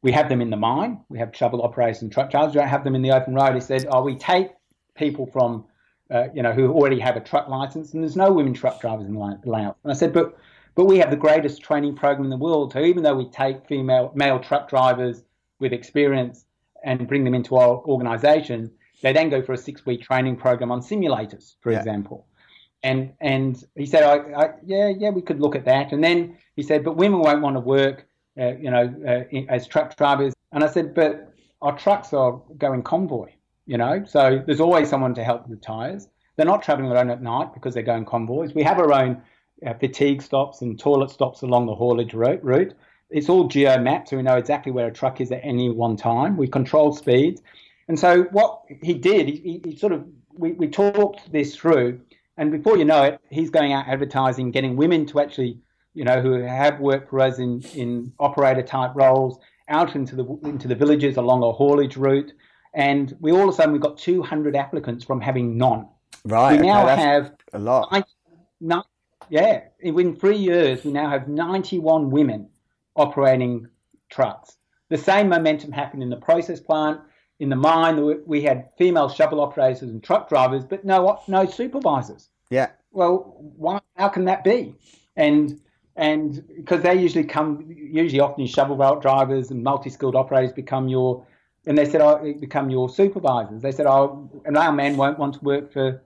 [0.03, 1.00] We have them in the mine.
[1.09, 2.55] We have shovel operators and truck drivers.
[2.55, 3.55] We don't have them in the open road.
[3.55, 4.48] He said, oh, we take
[4.96, 5.64] people from,
[6.11, 9.07] uh, you know, who already have a truck license, and there's no women truck drivers
[9.07, 9.38] in Laos.
[9.84, 10.36] And I said, but
[10.74, 12.72] but we have the greatest training program in the world.
[12.72, 15.22] So even though we take female male truck drivers
[15.61, 16.46] with experience
[16.82, 18.70] and bring them into our organisation,
[19.03, 21.78] they then go for a six week training program on simulators, for yeah.
[21.78, 22.26] example.
[22.82, 25.92] And and he said, I, I, yeah, yeah, we could look at that.
[25.92, 28.07] And then he said, but women won't want to work,
[28.40, 30.34] uh, you know, uh, in, as truck drivers.
[30.53, 33.30] And I said, but our trucks are going convoy.
[33.66, 34.05] you know.
[34.07, 36.09] So there's always someone to help with the tyres.
[36.36, 38.55] They're not travelling alone at night because they're going convoys.
[38.55, 39.22] We have our own
[39.66, 42.74] uh, fatigue stops and toilet stops along the haulage route.
[43.11, 45.96] It's all geo mapped, so we know exactly where a truck is at any one
[45.96, 46.36] time.
[46.36, 47.42] We control speeds.
[47.89, 52.01] And so what he did, he, he sort of, we, we talked this through,
[52.37, 55.59] and before you know it, he's going out advertising, getting women to actually,
[55.95, 60.24] you know, who have worked for us in, in operator type roles, out into the
[60.45, 62.33] into the villages along a haulage route,
[62.74, 65.87] and we all of a sudden we got 200 applicants from having none.
[66.24, 66.61] Right.
[66.61, 67.93] We now have a lot.
[68.61, 68.83] Nine,
[69.28, 72.49] yeah, in three years we now have 91 women
[72.97, 73.68] operating
[74.11, 74.57] trucks.
[74.89, 77.01] The same momentum happened in the process plant.
[77.43, 82.28] In the mine, we had female shovel operators and truck drivers, but no no supervisors.
[82.51, 82.68] Yeah.
[82.93, 83.80] Well, why?
[83.97, 84.76] How can that be?
[85.16, 85.61] And
[85.97, 91.26] and because they usually come, usually often shovel belt drivers and multi-skilled operators become your,
[91.66, 93.61] and they said, oh, become your supervisors.
[93.61, 96.01] They said, oh, and our men won't want to work for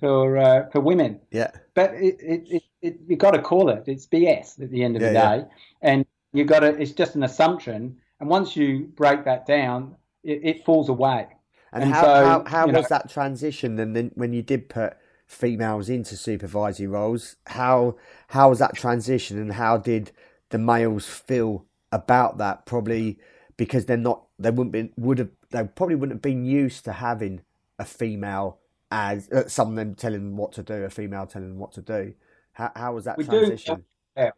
[0.00, 1.20] for uh, for women.
[1.30, 1.50] Yeah.
[1.74, 3.82] But it, it, it, it you got to call it.
[3.88, 5.90] It's BS at the end of yeah, the day, yeah.
[5.90, 6.68] and you got to.
[6.80, 11.28] It's just an assumption, and once you break that down, it, it falls away.
[11.72, 13.78] And, and how so, how, how was know, that transition?
[13.78, 14.96] And then when you did put
[15.28, 17.36] females into supervisory roles.
[17.46, 17.96] How
[18.28, 20.10] how was that transition, and how did
[20.48, 22.66] the males feel about that?
[22.66, 23.18] Probably
[23.56, 26.92] because they're not they wouldn't be would have they probably wouldn't have been used to
[26.92, 27.42] having
[27.78, 28.58] a female
[28.90, 31.72] as uh, some of them telling them what to do, a female telling them what
[31.72, 32.14] to do.
[32.52, 33.76] How how was that we transition?
[33.76, 33.84] Do,
[34.16, 34.30] yeah.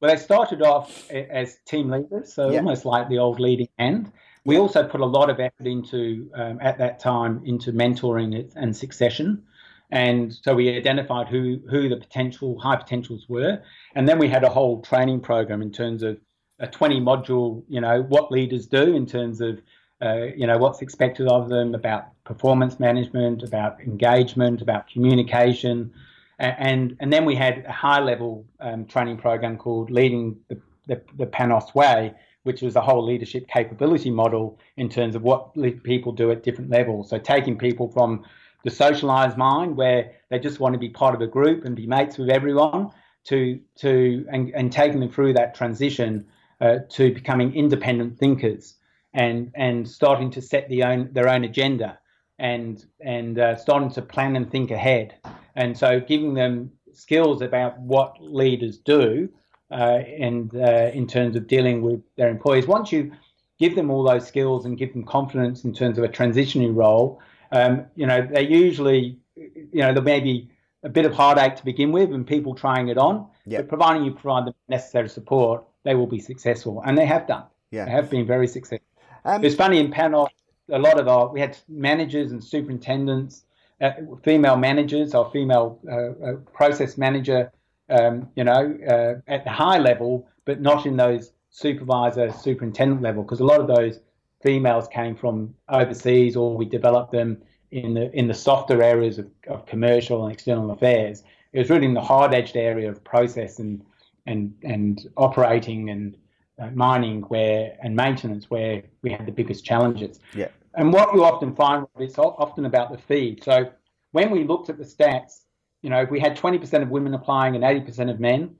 [0.00, 2.58] Well, they started off as team leaders, so yeah.
[2.58, 4.12] almost like the old leading hand.
[4.44, 8.76] We also put a lot of effort into, um, at that time, into mentoring and
[8.76, 9.42] succession.
[9.90, 13.62] And so we identified who, who the potential high potentials were.
[13.94, 16.18] And then we had a whole training program in terms of
[16.58, 19.60] a 20 module, you know, what leaders do in terms of,
[20.02, 25.92] uh, you know, what's expected of them about performance management, about engagement, about communication.
[26.38, 31.00] And, and then we had a high level um, training program called Leading the, the,
[31.16, 32.14] the PanAust Way,
[32.44, 36.70] which was a whole leadership capability model in terms of what people do at different
[36.70, 37.10] levels.
[37.10, 38.24] So taking people from
[38.62, 41.86] the socialized mind where they just want to be part of a group and be
[41.86, 42.90] mates with everyone
[43.24, 46.26] to to and, and taking them through that transition
[46.60, 48.74] uh, to becoming independent thinkers
[49.12, 51.98] and and starting to set the own their own agenda
[52.38, 55.14] and and uh, starting to plan and think ahead
[55.56, 59.28] and so giving them skills about what leaders do
[59.74, 63.12] uh, and uh, in terms of dealing with their employees once you
[63.58, 67.20] give them all those skills and give them confidence in terms of a transitionary role
[67.54, 70.50] um, you know, they usually, you know, there may be
[70.82, 73.62] a bit of heartache to begin with and people trying it on, yep.
[73.62, 76.82] but providing you provide the necessary support, they will be successful.
[76.84, 77.44] And they have done.
[77.70, 77.84] Yeah.
[77.84, 78.86] They have been very successful.
[79.24, 80.30] Um, it's funny in PanAust,
[80.70, 83.44] a lot of our, we had managers and superintendents,
[83.80, 87.52] uh, female managers our female uh, uh, process manager,
[87.94, 93.22] um, you know, uh, at the high level, but not in those supervisor, superintendent level,
[93.22, 94.00] because a lot of those
[94.42, 97.40] females came from overseas, or we developed them
[97.70, 101.22] in the in the softer areas of, of commercial and external affairs.
[101.52, 103.84] It was really in the hard edged area of process and
[104.26, 106.16] and and operating and
[106.58, 110.20] uh, mining where and maintenance where we had the biggest challenges.
[110.34, 110.48] Yeah.
[110.74, 113.44] And what you often find is often about the feed.
[113.44, 113.70] So
[114.10, 115.43] when we looked at the stats,
[115.84, 118.56] you know, if we had 20% of women applying and 80% of men,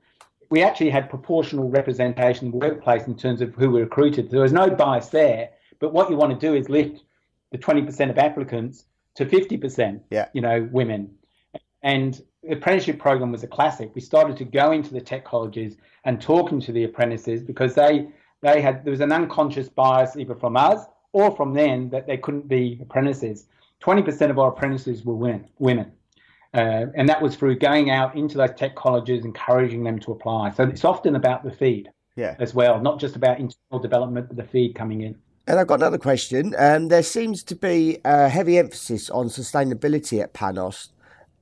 [0.51, 4.29] we actually had proportional representation in the workplace in terms of who we recruited.
[4.29, 5.49] There was no bias there.
[5.79, 7.01] But what you want to do is lift
[7.51, 10.27] the 20% of applicants to 50%, yeah.
[10.33, 11.15] you know, women.
[11.81, 13.89] And the apprenticeship program was a classic.
[13.95, 18.07] We started to go into the tech colleges and talking to the apprentices because they
[18.41, 22.17] they had there was an unconscious bias either from us or from them that they
[22.17, 23.47] couldn't be apprentices.
[23.81, 25.47] 20% of our apprentices were women.
[25.57, 25.91] women.
[26.55, 30.49] Uh, and that was through going out into those tech colleges, encouraging them to apply.
[30.51, 32.35] So it's often about the feed yeah.
[32.39, 35.17] as well, not just about internal development, but the feed coming in.
[35.47, 36.55] And I've got another question.
[36.57, 40.93] Um, there seems to be a heavy emphasis on sustainability at PanAust.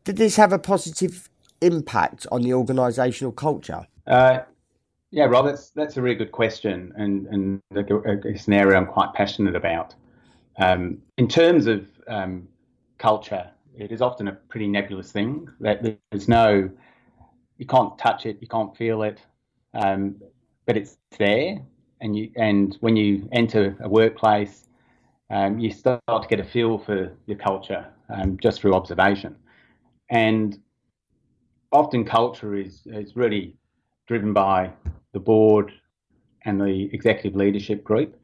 [0.04, 1.30] Did this have a positive
[1.62, 3.86] impact on the organisational culture?
[4.08, 4.40] Uh,
[5.12, 9.14] yeah, Rob, that's that's a really good question, and and it's an area I'm quite
[9.14, 9.94] passionate about.
[10.58, 12.48] Um, in terms of um,
[12.98, 15.48] culture, it is often a pretty nebulous thing.
[15.60, 16.70] That there's no,
[17.58, 19.20] you can't touch it, you can't feel it,
[19.74, 20.16] um,
[20.66, 21.62] but it's there
[22.04, 24.68] and you and when you enter a workplace,
[25.30, 29.36] um, you start to get a feel for your culture um, just through observation,
[30.10, 30.60] and
[31.72, 33.56] often culture is is really
[34.06, 34.72] driven by
[35.14, 35.72] the board
[36.46, 38.20] and the executive leadership group,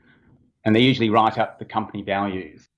[0.66, 2.69] and they usually write up the company values.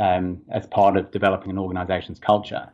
[0.00, 2.66] Um, as part of developing an organisation's culture.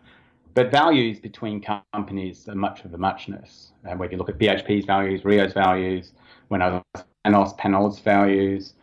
[0.54, 3.72] But values between companies are much of a muchness.
[3.84, 6.12] Uh, whether you look at BHP's values, Rio's values,
[6.48, 8.74] when I was PanAust, PanAust values,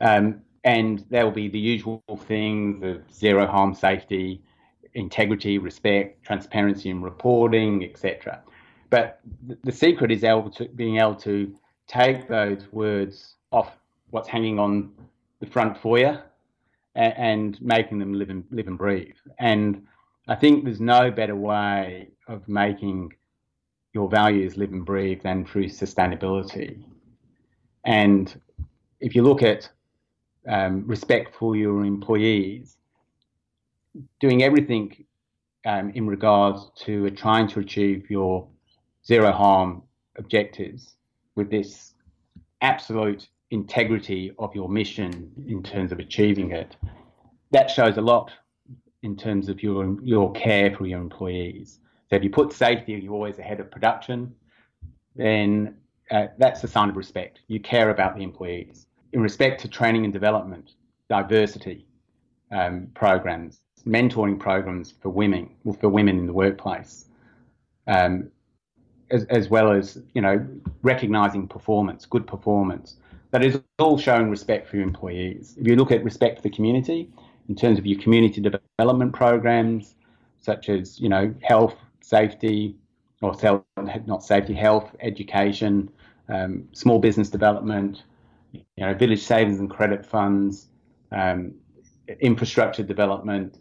[0.00, 4.42] um, and there will be the usual things of zero harm safety,
[4.94, 8.42] integrity, respect, transparency in reporting, etc.
[8.90, 9.20] But
[9.64, 11.54] the secret is able to, being able to
[11.86, 13.76] take those words off
[14.10, 14.92] what's hanging on
[15.40, 16.22] the front foyer
[16.94, 19.14] and, making them live and live and breathe.
[19.38, 19.86] And
[20.28, 23.12] I think there's no better way of making
[23.92, 26.82] your values live and breathe than through sustainability.
[27.84, 28.40] And
[29.00, 29.68] if you look at
[30.48, 32.76] um, respect for your employees,
[34.20, 35.04] doing everything
[35.66, 38.48] um, in regards to trying to achieve your
[39.06, 39.82] zero harm
[40.16, 40.96] objectives
[41.34, 41.94] with this
[42.60, 46.74] absolute integrity of your mission in terms of achieving it,
[47.50, 48.32] that shows a lot
[49.02, 51.78] in terms of your your care for your employees.
[52.08, 54.34] So if you put safety you're always ahead of production,
[55.14, 55.76] then
[56.10, 57.40] uh, that's a sign of respect.
[57.46, 58.86] You care about the employees.
[59.12, 60.72] In respect to training and development,
[61.10, 61.86] diversity
[62.50, 65.50] um, programs, mentoring programs for women,
[65.80, 67.06] for women in the workplace,
[67.86, 68.30] um,
[69.10, 70.46] as, as well as you know
[70.82, 72.96] recognizing performance, good performance.
[73.32, 75.56] That is all showing respect for your employees.
[75.58, 77.10] If you look at respect for the community,
[77.48, 79.96] in terms of your community development programs,
[80.40, 82.76] such as you know health, safety,
[83.22, 83.34] or
[84.06, 85.90] not safety, health, education,
[86.28, 88.02] um, small business development,
[88.52, 90.68] you know, village savings and credit funds,
[91.10, 91.54] um,
[92.20, 93.58] infrastructure development,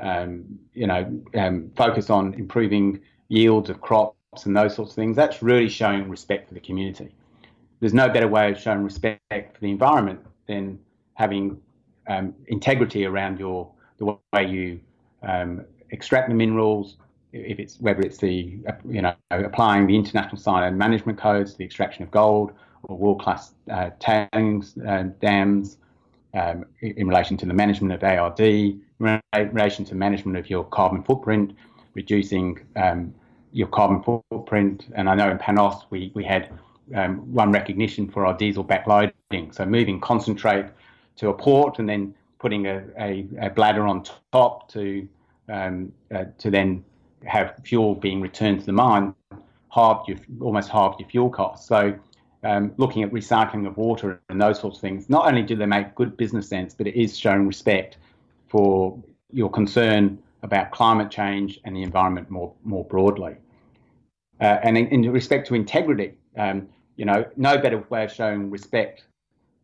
[0.00, 5.16] um, you know, um, focus on improving yields of crops and those sorts of things.
[5.16, 7.14] That's really showing respect for the community.
[7.80, 10.78] There's no better way of showing respect for the environment than
[11.14, 11.60] having
[12.08, 14.80] um, integrity around your the way you
[15.22, 16.96] um, extract the minerals,
[17.32, 18.58] if it's whether it's the
[18.88, 22.52] you know applying the international cyanide management codes to the extraction of gold
[22.84, 25.78] or world-class uh, tailings uh, dams,
[26.34, 28.80] um, in relation to the management of ARD, in
[29.52, 31.54] relation to management of your carbon footprint,
[31.94, 33.14] reducing um,
[33.52, 34.86] your carbon footprint.
[34.94, 36.50] And I know in PanAust we we had
[36.94, 40.66] um, one recognition for our diesel backloading, so moving concentrate
[41.16, 45.08] to a port and then putting a, a, a bladder on top to
[45.48, 46.84] um, uh, to then
[47.24, 49.14] have fuel being returned to the mine,
[49.72, 51.66] halved your almost halved your fuel costs.
[51.66, 51.98] So
[52.42, 55.66] um, looking at recycling of water and those sorts of things, not only do they
[55.66, 57.96] make good business sense, but it is showing respect
[58.48, 63.36] for your concern about climate change and the environment more more broadly.
[64.40, 68.50] Uh, and in, in, respect to integrity, um, you know, no better way of showing
[68.50, 69.04] respect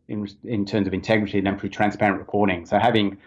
[0.07, 2.65] in, in terms of integrity than through transparent reporting.
[2.65, 3.17] So having,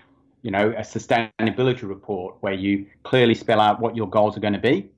[0.42, 4.52] you know, a sustainability report where you clearly spell out what your goals are going
[4.52, 4.88] to be.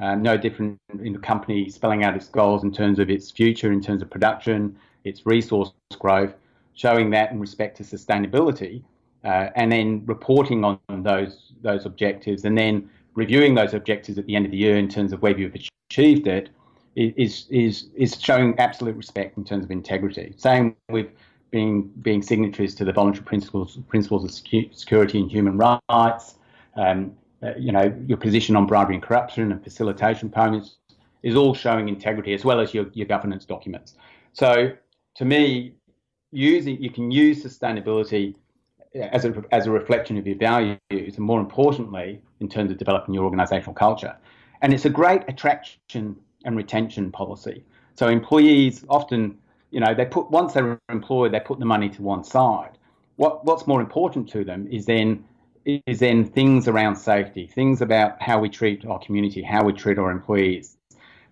[0.00, 3.70] Um, no different in the company spelling out its goals in terms of its future,
[3.70, 6.34] in terms of production, its resource growth,
[6.74, 8.82] showing that in respect to sustainability,
[9.22, 14.34] uh, and then reporting on those those objectives, and then reviewing those objectives at the
[14.34, 15.56] end of the year in terms of whether you've
[15.88, 16.50] achieved it,
[16.96, 20.34] is is is showing absolute respect in terms of integrity.
[20.36, 21.08] Same with
[21.50, 26.34] being being signatories to the voluntary principles principles of security and human rights.
[26.76, 30.76] Um, uh, you know your position on bribery and corruption and facilitation payments
[31.22, 33.94] is all showing integrity as well as your, your governance documents.
[34.32, 34.72] So
[35.16, 35.74] to me,
[36.32, 38.34] using you can use sustainability
[38.94, 43.14] as a, as a reflection of your values, and more importantly, in terms of developing
[43.14, 44.16] your organisational culture.
[44.62, 47.64] And it's a great attraction and retention policy.
[47.94, 49.38] So employees often,
[49.70, 52.78] you know, they put once they're employed, they put the money to one side.
[53.16, 55.24] What what's more important to them is then
[55.64, 59.98] is then things around safety, things about how we treat our community, how we treat
[59.98, 60.76] our employees.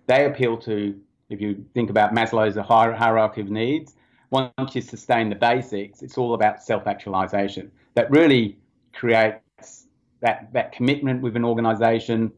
[0.07, 0.99] They appeal to,
[1.29, 3.95] if you think about Maslow's hierarchy of needs,
[4.31, 7.71] once you sustain the basics, it's all about self-actualization.
[7.93, 8.57] That really
[8.93, 9.87] creates
[10.21, 12.31] that that commitment with an organisation,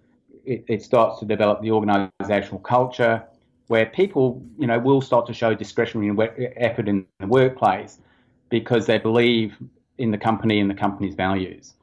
[0.45, 3.23] it, it starts to develop the organisational culture
[3.67, 6.11] where people, you know, will start to show discretionary
[6.57, 7.99] effort in the workplace
[8.49, 9.57] because they believe
[9.97, 11.73] in the company and the company's values.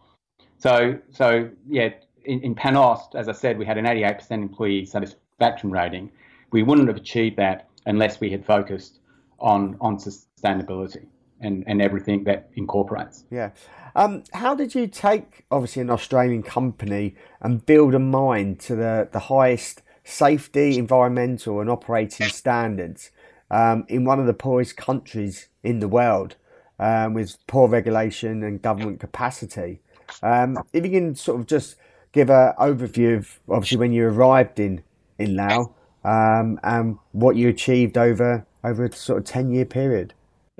[0.58, 1.90] So, so yeah,
[2.24, 6.10] in, in PanAust, as I said, we had an 88% employee satisfaction rating.
[6.52, 9.00] We wouldn't have achieved that unless we had focused
[9.40, 11.06] on on sustainability
[11.42, 13.24] and, and everything that incorporates.
[13.30, 13.50] Yeah.
[13.94, 19.08] Um, how did you take, obviously, an Australian company and build a mine to the,
[19.12, 23.10] the highest safety, environmental, and operating standards
[23.50, 26.36] um, in one of the poorest countries in the world?
[26.82, 29.80] um, with poor regulation and government capacity.
[30.22, 31.76] Um, if you can sort of just
[32.10, 34.82] give an overview of obviously when you arrived in
[35.18, 35.68] in Laos
[36.04, 40.12] um, and what you achieved over over a sort of ten year period.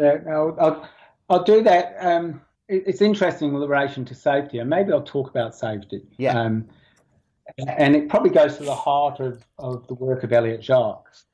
[0.03, 0.89] Yeah, I'll, I'll,
[1.31, 1.97] I'll do that.
[2.01, 6.03] Um, it, it's interesting with relation to safety, and maybe I'll talk about safety.
[6.17, 6.39] Yeah.
[6.39, 6.69] Um,
[7.67, 11.25] and it probably goes to the heart of, of the work of Elliott Jaques,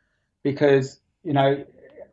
[0.42, 1.64] because you know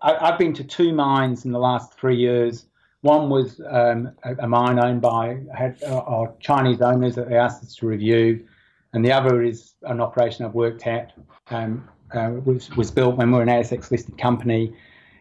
[0.02, 2.66] I, have been to two mines in the last three years.
[3.02, 7.64] One was um, a, a, mine owned by had, uh, Chinese owners that they asked
[7.64, 8.48] us to review,
[8.94, 11.14] and the other is an operation I've worked at.
[11.50, 14.74] Um, uh, was was built when we were an ASX listed company,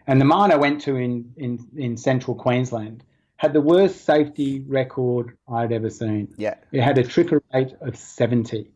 [0.06, 3.04] and the mine I went to in in in central Queensland
[3.36, 6.32] had the worst safety record I'd ever seen.
[6.36, 8.70] Yeah, it had a TRIFR rate of seventy.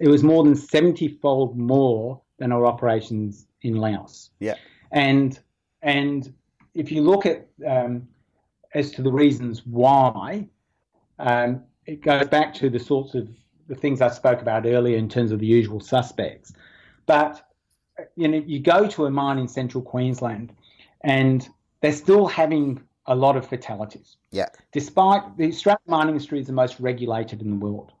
[0.00, 4.30] It was more than seventy fold more than our operations in Laos.
[4.40, 4.54] Yeah.
[4.90, 5.38] And
[5.82, 6.32] and
[6.74, 8.08] if you look at um,
[8.74, 10.48] as to the reasons why,
[11.18, 13.28] um, it goes back to the sorts of
[13.68, 16.52] the things I spoke about earlier in terms of the usual suspects.
[17.06, 17.42] But
[18.16, 20.52] you know, you go to a mine in central Queensland,
[21.02, 21.48] and
[21.80, 24.16] they're still having a lot of fatalities.
[24.30, 24.46] Yeah.
[24.72, 27.92] Despite the Australian mining industry is the most regulated in the world,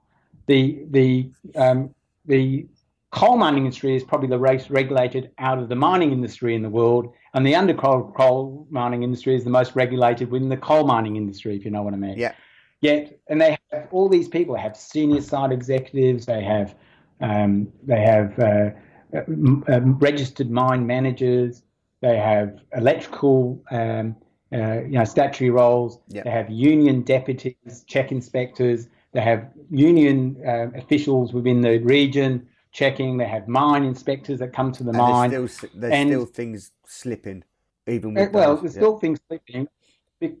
[0.46, 1.94] the the um,
[2.26, 2.66] the
[3.10, 6.68] coal mining industry is probably the most regulated out of the mining industry in the
[6.68, 10.86] world, and the undercoal coal coal mining industry is the most regulated within the coal
[10.86, 12.18] mining industry, if you know what I mean.
[12.18, 12.32] Yeah.
[12.80, 14.56] Yet, and they have all these people.
[14.56, 16.26] They have senior site executives.
[16.26, 16.74] They have
[17.20, 18.70] um, they have uh,
[19.14, 21.62] um, registered mine managers.
[22.00, 24.16] They have electrical, um,
[24.52, 25.98] uh, you know, statutory roles.
[26.08, 26.24] Yep.
[26.24, 28.88] They have union deputies, check inspectors.
[29.12, 33.18] They have union uh, officials within the region checking.
[33.18, 35.30] They have mine inspectors that come to the and mine.
[35.30, 37.44] There's, still, there's and, still things slipping,
[37.86, 38.62] even uh, with well, those.
[38.62, 38.80] there's yeah.
[38.80, 39.68] still things slipping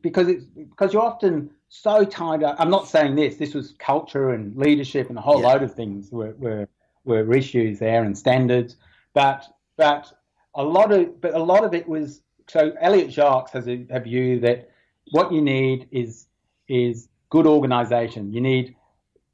[0.00, 2.56] because it's because you're often so tied up.
[2.58, 3.36] I'm not saying this.
[3.36, 5.48] This was culture and leadership and a whole Yeah.
[5.48, 6.68] load of things were, were
[7.04, 8.76] were issues there and standards,
[9.14, 9.44] but
[9.76, 10.12] but
[10.54, 12.72] a lot of but a lot of it was so.
[12.80, 14.70] Elliott Jaques has a, a view that
[15.10, 16.26] what you need is
[16.68, 18.32] is good organisation.
[18.32, 18.76] You need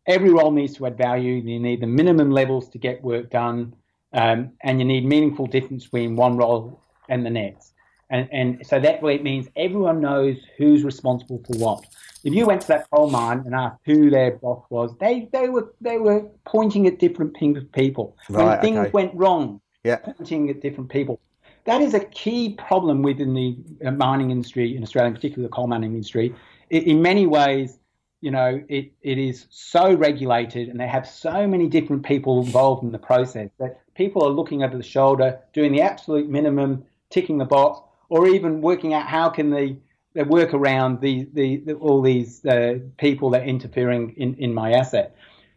[0.06, 1.34] every role needs to add value.
[1.34, 3.74] You need the minimum levels to get work done,
[4.12, 7.74] um, and you need meaningful difference between one role and the next.
[8.10, 11.84] And, and so that way it means everyone knows who's responsible for what.
[12.24, 15.48] If you went to that coal mine and asked who their boss was, they, they
[15.48, 17.36] were they were pointing at different
[17.72, 18.16] people.
[18.28, 18.90] Right, when things okay.
[18.90, 19.96] went wrong, Yeah.
[19.96, 21.20] pointing at different people.
[21.64, 25.52] That is a key problem within the uh, mining industry in Australia, in particular the
[25.52, 26.34] coal mining industry.
[26.72, 27.78] I in many ways,
[28.20, 32.82] you know, it, it is so regulated and they have so many different people involved
[32.82, 37.38] in the process that people are looking over the shoulder, doing the absolute minimum, ticking
[37.38, 39.78] the box, or even working out how can they,
[40.14, 44.54] they work around the, the, the all these uh, people that are interfering in, in
[44.54, 45.16] my asset.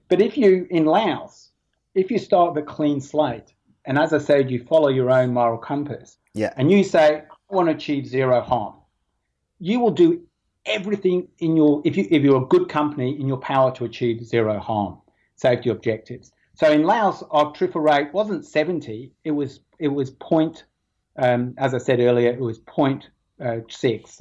[0.10, 1.52] But if you, in Laos,
[1.96, 3.54] if you start with a clean slate,
[3.86, 6.54] and as I said, you follow your own moral compass, Yeah.
[6.58, 8.76] and you say, I want to achieve zero harm,
[9.60, 10.22] you will do
[10.66, 14.24] everything in your if you if you're a good company in your power to achieve
[14.24, 15.00] zero harm
[15.36, 16.32] safety objectives.
[16.54, 20.66] So in Laos, our TRIFR rate wasn't 70; it was it was point.
[21.18, 23.10] Um, as I said earlier, it was point
[23.40, 23.58] uh.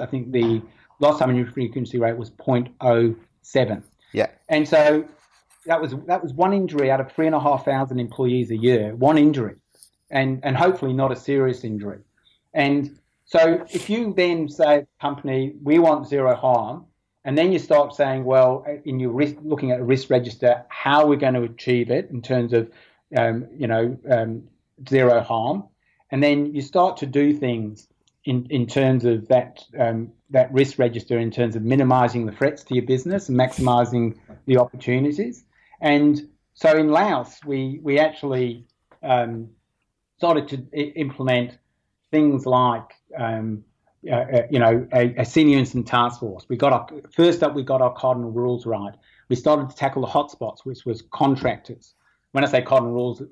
[0.01, 0.63] I think the
[0.99, 3.83] last time injury frequency rate was 0.07,
[4.13, 4.27] Yeah.
[4.49, 5.05] and so
[5.67, 8.57] that was that was one injury out of three and a half thousand employees a
[8.57, 8.95] year.
[8.97, 9.57] One injury,
[10.11, 11.99] and and hopefully not a serious injury.
[12.55, 16.87] And so if you then say, company, we want zero harm,
[17.25, 21.07] and then you start saying, well, in your risk, looking at a risk register, how
[21.07, 22.69] we're going to achieve it in terms of,
[23.17, 24.43] um, you know, um,
[24.89, 25.65] zero harm,
[26.11, 27.89] and then you start to do things
[28.25, 32.63] in, in terms of that um, that risk register, in terms of minimising the threats
[32.65, 35.45] to your business and maximising the opportunities.
[35.81, 38.67] And so in Laos, we we actually
[39.03, 39.51] um,
[40.19, 41.59] started to implement
[42.11, 43.65] things like um,
[44.09, 46.47] uh, uh, you know a, a senior incident task force.
[46.49, 48.95] We got our first up, we got our cardinal rules right.
[49.29, 51.95] We started to tackle the hotspots, which was contractors.
[52.33, 53.23] When I say cardinal rules,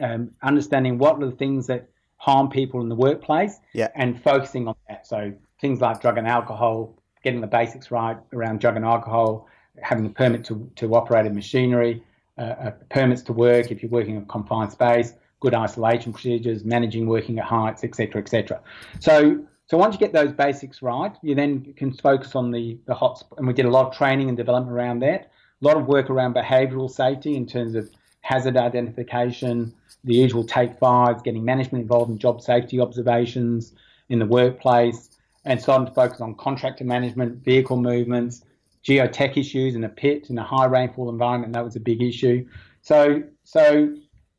[0.00, 1.88] um, understanding what are the things that
[2.22, 3.88] harm people in the workplace Yeah.
[3.96, 5.08] and focusing on that.
[5.08, 6.94] So things like drug and alcohol,
[7.24, 9.48] getting the basics right around drug and alcohol,
[9.82, 12.00] having a permit to, to operate a machinery,
[12.38, 16.64] uh, uh, permits to work if you're working in a confined space, good isolation procedures,
[16.64, 18.60] managing working at heights, etc., etc.
[19.00, 22.94] So, so once you get those basics right, you then can focus on the the
[22.94, 23.20] hot.
[23.36, 25.32] And we did a lot of training and development around that.
[25.60, 27.90] A lot of work around behavioural safety in terms of
[28.22, 29.72] hazard identification,
[30.04, 33.72] the usual take fives, getting management involved in job safety observations
[34.08, 35.10] in the workplace,
[35.44, 38.42] and starting to focus on contractor management, vehicle movements,
[38.84, 41.52] geotech issues in a pit in a high rainfall environment.
[41.52, 42.46] That was a big issue.
[42.82, 43.94] So, so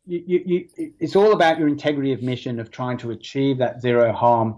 [0.05, 3.81] you, you, you, it's all about your integrity of mission of trying to achieve that
[3.81, 4.57] zero harm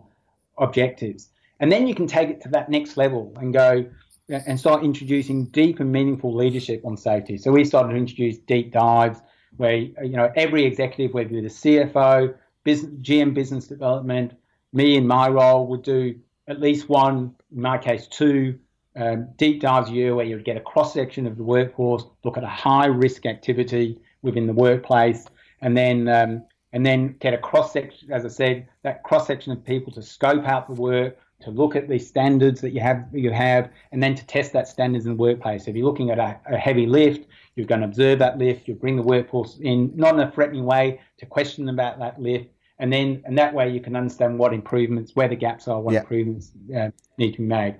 [0.57, 1.29] objectives.
[1.59, 3.85] And then you can take it to that next level and go
[4.29, 7.37] and start introducing deep and meaningful leadership on safety.
[7.37, 9.19] So we started to introduce deep dives
[9.57, 14.33] where you know every executive, whether you're the CFO, business, GM business development,
[14.73, 18.59] me in my role would do at least one, in my case two,
[18.95, 22.03] um, deep dives a year where you would get a cross section of the workforce,
[22.23, 25.25] look at a high risk activity within the workplace,
[25.61, 29.51] and then um, and then get a cross section, as I said, that cross section
[29.53, 33.07] of people to scope out the work, to look at the standards that you have
[33.11, 35.67] you have, and then to test that standards in the workplace.
[35.67, 38.67] If you're looking at a, a heavy lift, you're going to observe that lift.
[38.67, 42.21] You bring the workforce in, not in a threatening way, to question them about that
[42.21, 42.47] lift,
[42.79, 45.95] and then and that way you can understand what improvements, where the gaps are, what
[45.95, 47.75] improvements uh, need to be made.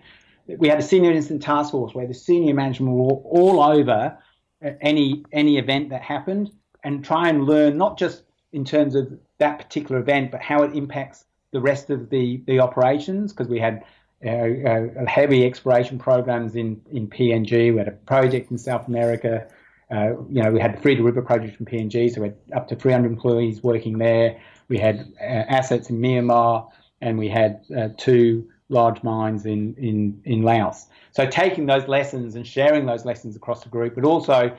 [0.48, 4.18] We had a senior incident task force where the senior management were all over
[4.64, 6.52] uh, any any event that happened
[6.84, 10.74] and try and learn not just in terms of that particular event, but how it
[10.76, 13.84] impacts the rest of the, the operations because we had
[14.26, 17.72] uh, uh, heavy exploration programs in, in PNG.
[17.72, 19.48] We had a project in South America.
[19.92, 22.68] Uh, you know, we had the Frieda River project from PNG, so we had up
[22.70, 24.42] to 300 employees working there.
[24.68, 26.70] We had uh, assets in Myanmar,
[27.02, 30.88] and we had uh, two large mines in, in, in Laos.
[31.12, 34.58] So taking those lessons and sharing those lessons across the group, but also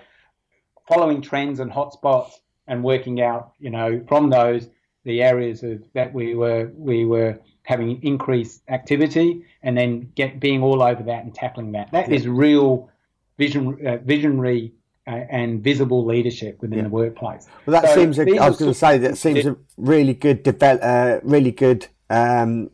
[0.86, 2.32] following trends and hotspots
[2.68, 4.68] and working out, you know, from those
[5.06, 10.62] the areas of, that we were we were having increased activity, and then get being
[10.62, 11.90] all over that and tackling that.
[11.92, 12.16] That yeah.
[12.16, 12.90] is real
[13.38, 14.74] vision uh, visionary
[15.06, 16.84] uh, and visible leadership within yeah.
[16.84, 17.46] the workplace.
[17.64, 18.18] Well, that so seems.
[18.18, 21.86] A, I was going to say that seems a really good develop, uh, really good
[22.10, 22.70] um,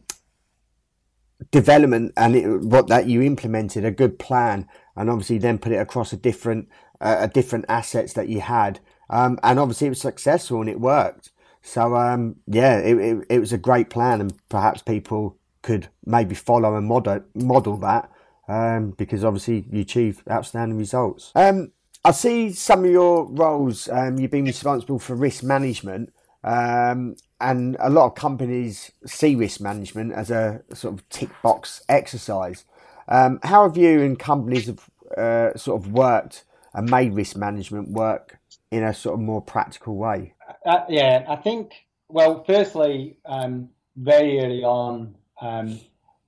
[1.50, 4.66] development, and it, what that you implemented a good plan,
[4.96, 6.68] and obviously then put it across a different
[7.00, 8.80] uh, a different assets that you had,
[9.10, 11.30] um, and obviously it was successful and it worked.
[11.62, 16.34] So um, yeah, it, it, it, was a great plan, and perhaps people could maybe
[16.34, 18.10] follow and model model that
[18.48, 21.30] um, because obviously you achieve outstanding results.
[21.34, 21.72] Um,
[22.04, 23.88] I see some of your roles.
[23.88, 29.60] Um, you've been responsible for risk management, um, and a lot of companies see risk
[29.60, 32.64] management as a sort of tick box exercise.
[33.06, 36.44] Um, how have you and companies have uh, sort of worked
[36.74, 38.38] and made risk management work
[38.72, 40.32] in a sort of more practical way?
[40.66, 41.72] Uh, yeah, I think,
[42.08, 45.78] well, firstly, um, very early on, um,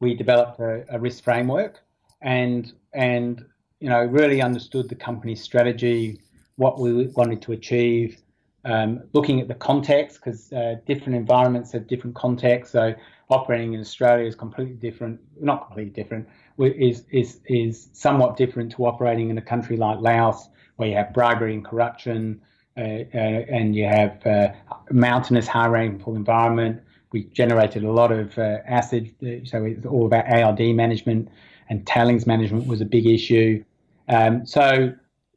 [0.00, 1.80] we developed a, a, risk framework
[2.20, 3.44] and, and,
[3.80, 6.20] you know, really understood the company's strategy,
[6.56, 8.20] what we wanted to achieve,
[8.64, 12.72] um, looking at the context, because uh, different environments have different contexts.
[12.72, 12.94] So
[13.30, 18.86] operating in Australia is completely different, not completely different, is, is, is somewhat different to
[18.86, 22.40] operating in a country like Laos, where you have bribery and corruption,
[22.76, 24.48] uh, uh, and you have uh,
[24.90, 26.82] mountainous, high rainfall environment.
[27.12, 31.28] We generated a lot of acid, so it's all about ARD management,
[31.68, 33.62] and tailings management was a big issue.
[34.08, 34.92] Um, so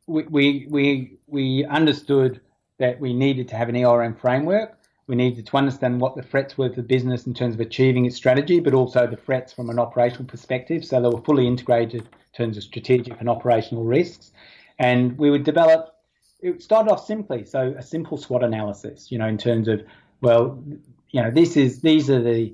[0.08, 2.42] we, we we we understood
[2.80, 4.78] that we needed to have an ERM framework.
[5.08, 8.18] We needed to understand what the threats were the business in terms of achieving its
[8.18, 10.84] strategy, but also the threats from an operational perspective.
[10.84, 14.32] So they were fully integrated in terms of strategic and operational risks.
[14.80, 15.94] And we would develop
[16.42, 17.46] it started off simply.
[17.46, 19.84] So a simple SWOT analysis, you know, in terms of,
[20.22, 20.64] well,
[21.12, 22.54] you know, this is these are the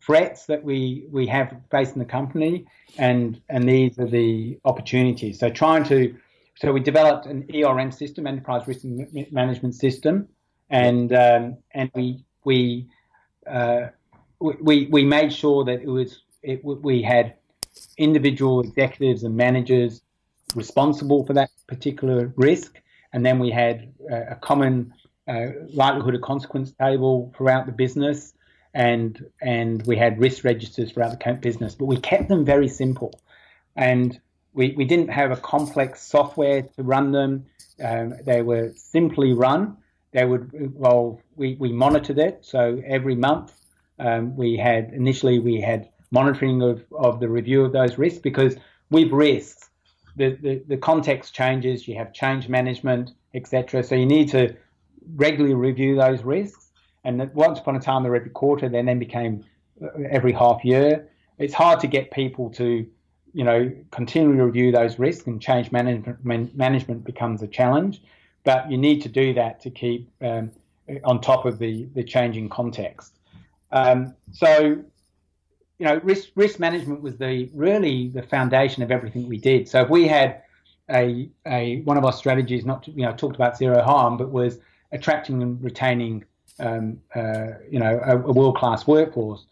[0.00, 2.66] threats that we we have facing the company,
[2.98, 5.38] and and these are the opportunities.
[5.38, 6.16] So trying to,
[6.56, 8.84] so we developed an ERM system, enterprise risk
[9.32, 10.28] management system,
[10.70, 12.88] and um, and we we,
[13.46, 13.88] uh,
[14.40, 17.36] we we made sure that it was it, we had
[17.98, 20.02] individual executives and managers
[20.54, 22.80] responsible for that particular risk
[23.14, 24.92] and then we had uh, a common
[25.28, 28.34] uh, likelihood of consequence table throughout the business,
[28.74, 31.76] and and we had risk registers throughout the business.
[31.76, 33.18] But we kept them very simple,
[33.76, 34.20] and
[34.54, 37.46] we, we didn't have a complex software to run them.
[37.82, 39.76] Um, they were simply run.
[40.12, 42.38] They would well, we, we monitored it.
[42.42, 43.52] So every month
[43.98, 48.56] um, we had initially we had monitoring of, of the review of those risks because
[48.90, 49.70] with risks
[50.16, 53.82] the, the, the context changes, you have change management, etc.
[53.82, 54.54] So you need to
[55.14, 56.70] regularly review those risks.
[57.04, 59.44] And once upon a time, they're every quarter, then then became
[59.82, 61.08] uh, every half year.
[61.38, 62.86] It's hard to get people to,
[63.34, 66.24] you know, continually review those risks, and change management
[66.56, 68.00] management becomes a challenge.
[68.44, 70.50] But you need to do that to keep um,
[71.04, 73.18] on top of the the changing context.
[73.72, 74.84] Um, so
[75.78, 79.68] you know, risk risk management was the really the foundation of everything we did.
[79.68, 80.42] So if we had
[80.90, 84.30] a a one of our strategies, not to, you know, talked about zero harm, but
[84.30, 84.58] was
[84.92, 86.24] attracting and retaining,
[86.60, 89.46] um, uh, you know, a, a world class workforce.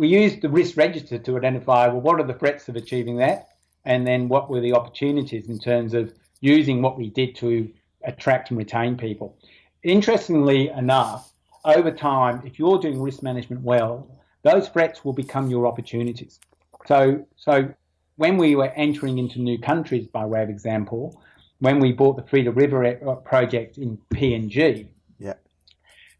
[0.00, 3.50] We used the risk register to identify well, what are the threats of achieving that,
[3.84, 7.70] and then what were the opportunities in terms of using what we did to
[8.04, 9.36] attract and retain people.
[9.82, 11.30] Interestingly enough,
[11.66, 14.10] over time, if you're doing risk management well,
[14.42, 16.40] those threats will become your opportunities.
[16.86, 17.68] So, so
[18.16, 21.22] when we were entering into new countries, by way of example,
[21.58, 24.86] when we bought the Frieda River uh, project in PNG,
[25.18, 25.34] yeah,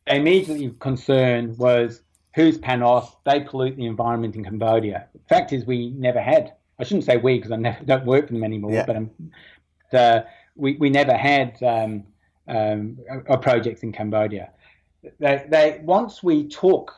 [0.06, 2.02] the immediately concern was
[2.34, 3.16] who's PanAust?
[3.24, 5.08] They pollute the environment in Cambodia.
[5.12, 6.54] The fact is, we never had.
[6.78, 8.72] I shouldn't say we because I never, don't work for them anymore.
[8.72, 8.86] Yeah.
[8.86, 9.10] But um,
[9.92, 10.26] the,
[10.56, 12.04] we we never had um,
[12.48, 14.50] um, a, a projects in Cambodia.
[15.18, 16.94] They, they once we took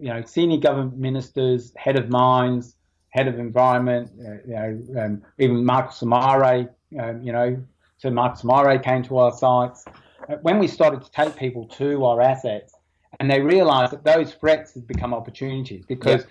[0.00, 2.76] you know, senior government ministers, head of mines,
[3.10, 4.54] head of environment, uh, you
[4.94, 6.68] know, um, even Marcus Samare,
[6.98, 7.62] um, you know,
[7.98, 9.84] so Marcus Samare came to our sites.
[10.28, 12.74] Uh, when we started to take people to our assets,
[13.18, 16.28] and they realised that those threats had become opportunities because, yeah.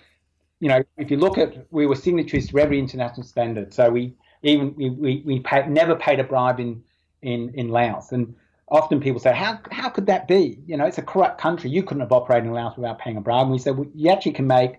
[0.60, 3.74] you know, if you look at, we were signatories to every international standard.
[3.74, 6.82] So we even we we, we never paid a bribe in
[7.22, 8.34] in in Laos, and
[8.70, 10.60] often people say, how, how could that be?
[10.64, 11.68] You know, it's a corrupt country.
[11.70, 13.42] You couldn't have operated in Laos without paying a bribe.
[13.42, 14.76] And we said, well, you actually can make,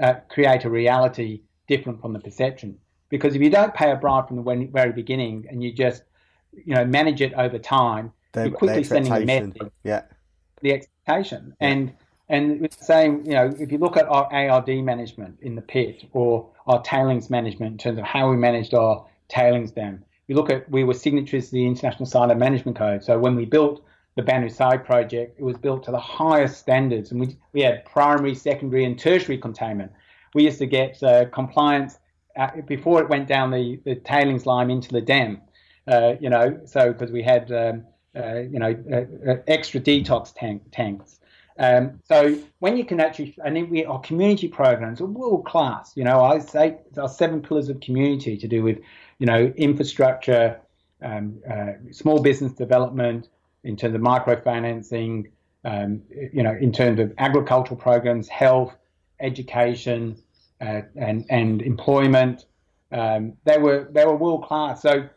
[0.00, 2.78] uh, create a reality different from the perception.
[3.10, 6.04] Because if you don't pay a bribe from the very beginning and you just,
[6.52, 9.58] you know, manage it over time, the, you're quickly sending a message.
[9.84, 10.04] Yeah.
[10.62, 10.72] The
[11.60, 11.68] Yeah.
[11.68, 11.92] And
[12.28, 16.48] and saying, you know, if you look at our ARD management in the pit or
[16.66, 20.68] our tailings management in terms of how we managed our tailings dam, we look at
[20.70, 23.04] we were signatories to the International Cyanide Management Code.
[23.04, 23.84] So when we built
[24.16, 27.84] the Ban Houayxai project, it was built to the highest standards, and we we had
[27.84, 29.92] primary, secondary, and tertiary containment.
[30.34, 31.98] We used to get uh, compliance
[32.36, 35.42] uh, before it went down the, the tailings line into the dam.
[35.86, 37.84] Uh, you know, so because we had um,
[38.16, 41.20] uh, you know uh, uh, extra detox tank tanks.
[41.56, 45.92] Um, so when you can actually, and we our community programs are world class.
[45.94, 48.78] You know, I say our seven pillars of community to do with
[49.18, 50.60] you know, infrastructure,
[51.02, 53.28] um, uh, small business development,
[53.62, 55.30] in terms of microfinancing,
[55.64, 58.76] um, you know, in terms of agricultural programs, health,
[59.20, 60.16] education,
[60.60, 62.44] uh, and and employment.
[62.92, 64.82] Um, they were they were world class.
[64.82, 65.08] So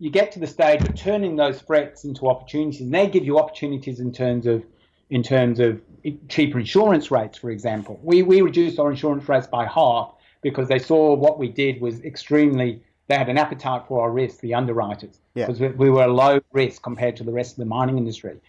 [0.00, 3.38] you get to the stage of turning those threats into opportunities, and they give you
[3.38, 4.64] opportunities in terms of
[5.10, 5.80] in terms of
[6.28, 8.00] cheaper insurance rates, for example.
[8.02, 12.00] We we reduced our insurance rates by half because they saw what we did was
[12.02, 15.68] extremely they had an appetite for our risk, the underwriters, because yeah.
[15.70, 18.40] we, we, were low risk compared to the rest of the mining industry.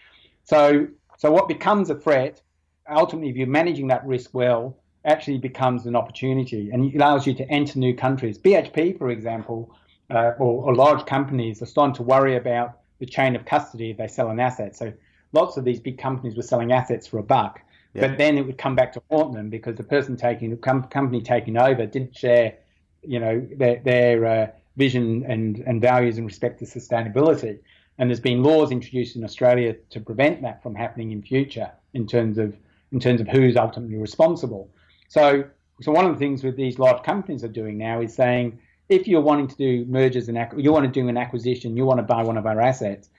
[0.43, 0.87] So,
[1.17, 2.43] so what becomes a threat,
[2.87, 7.49] ultimately, if you're managing that risk well, actually becomes an opportunity and allows you to
[7.49, 8.37] enter new countries.
[8.37, 9.75] BHP, for example,
[10.12, 13.97] uh, or, or, large companies are starting to worry about the chain of custody if
[13.97, 14.76] they sell an asset.
[14.76, 14.93] So,
[15.34, 17.62] lots of these big companies were selling assets for a buck.
[17.93, 18.07] Yeah.
[18.07, 21.22] But then it would come back to haunt them because the person taking the company
[21.22, 22.55] taking over didn't share
[23.03, 24.47] you know their, their uh,
[24.78, 27.59] vision and, and values in respect to sustainability.
[27.97, 32.07] And there's been laws introduced in Australia to prevent that from happening in future in
[32.07, 32.55] terms of
[32.91, 34.70] in terms of who's ultimately responsible.
[35.09, 35.43] So
[35.82, 38.59] so one of the things that these large companies are doing now is saying
[38.91, 41.99] if you're wanting to do mergers and you want to do an acquisition, you want
[41.99, 43.09] to buy one of our assets,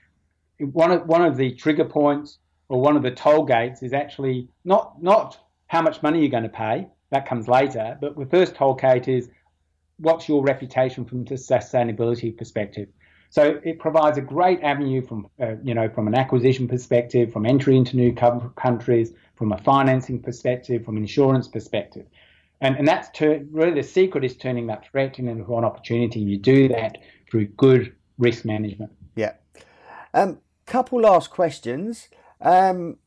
[0.59, 2.37] one of one of the trigger points
[2.69, 6.43] or one of the toll gates is actually not not how much money you're going
[6.43, 6.87] to pay.
[7.09, 7.97] That comes later.
[7.99, 9.29] But the first toll gate is
[9.97, 12.89] what's your reputation from a sustainability perspective?
[13.31, 17.47] So it provides a great avenue from, uh, you know, from an acquisition perspective, from
[17.47, 22.05] entry into new countries, from a financing perspective, from an insurance perspective.
[22.63, 26.21] And, and that's ter- really the secret is turning that threat into an opportunity.
[26.21, 26.97] You do that
[27.29, 28.93] through good risk management.
[29.15, 29.33] Yeah.
[30.13, 32.07] Um, couple last questions.
[32.39, 32.97] Um,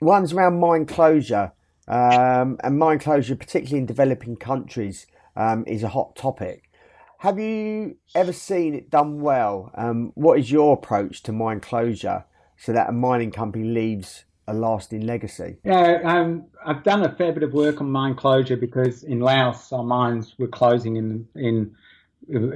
[0.00, 1.50] one's around mine closure
[1.88, 6.70] um, and mine closure, particularly in developing countries um, is a hot topic.
[7.18, 9.72] Have you ever seen it done well?
[9.74, 12.24] Um, what is your approach to mine closure
[12.56, 15.56] so that a mining company leaves a lasting legacy?
[15.64, 19.72] Yeah, um, I've done a fair bit of work on mine closure because in Laos
[19.72, 21.74] our mines were closing in in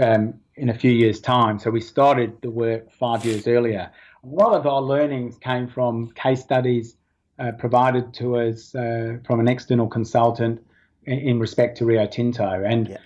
[0.01, 1.59] um, in a few years' time.
[1.59, 3.91] So we started the work five years earlier.
[4.25, 6.97] A lot of our learnings came from case studies
[7.39, 10.65] uh, provided to us uh, from an external consultant
[11.05, 12.65] in respect to Rio Tinto.
[12.65, 12.97] And yeah.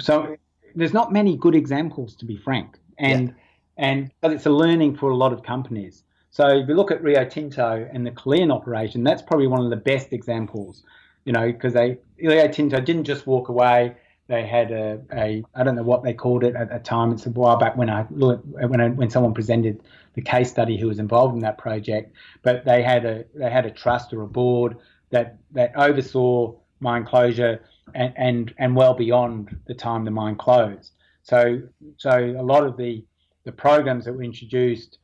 [0.00, 0.36] so
[0.74, 2.78] there's not many good examples, to be frank.
[2.98, 3.34] And yeah.
[3.76, 6.02] and but it's a learning for a lot of companies.
[6.34, 9.70] So if you look at Rio Tinto and the Kelian operation, that's probably one of
[9.70, 10.82] the best examples.
[11.24, 13.94] you know, because they Rio Tinto didn't just walk away.
[14.26, 17.12] They had a, a I don't know what they called it at the time.
[17.12, 20.88] It's a while back when I when I, when someone presented the case study who
[20.88, 22.12] was involved in that project.
[22.42, 24.76] But they had a they had a trust or a board
[25.10, 27.60] that that oversaw mine closure
[27.94, 30.90] and and, and well beyond the time the mine closed.
[31.22, 31.62] So
[31.96, 33.04] so a lot of the
[33.44, 34.98] the programs that were introduced,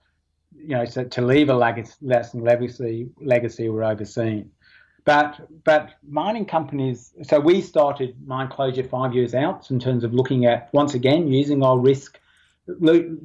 [0.57, 4.51] you know, so to leave a legacy, legacy legacy were overseen.
[5.05, 7.13] But but mining companies.
[7.23, 11.29] So we started mine closure five years out in terms of looking at once again
[11.29, 12.19] using our risk,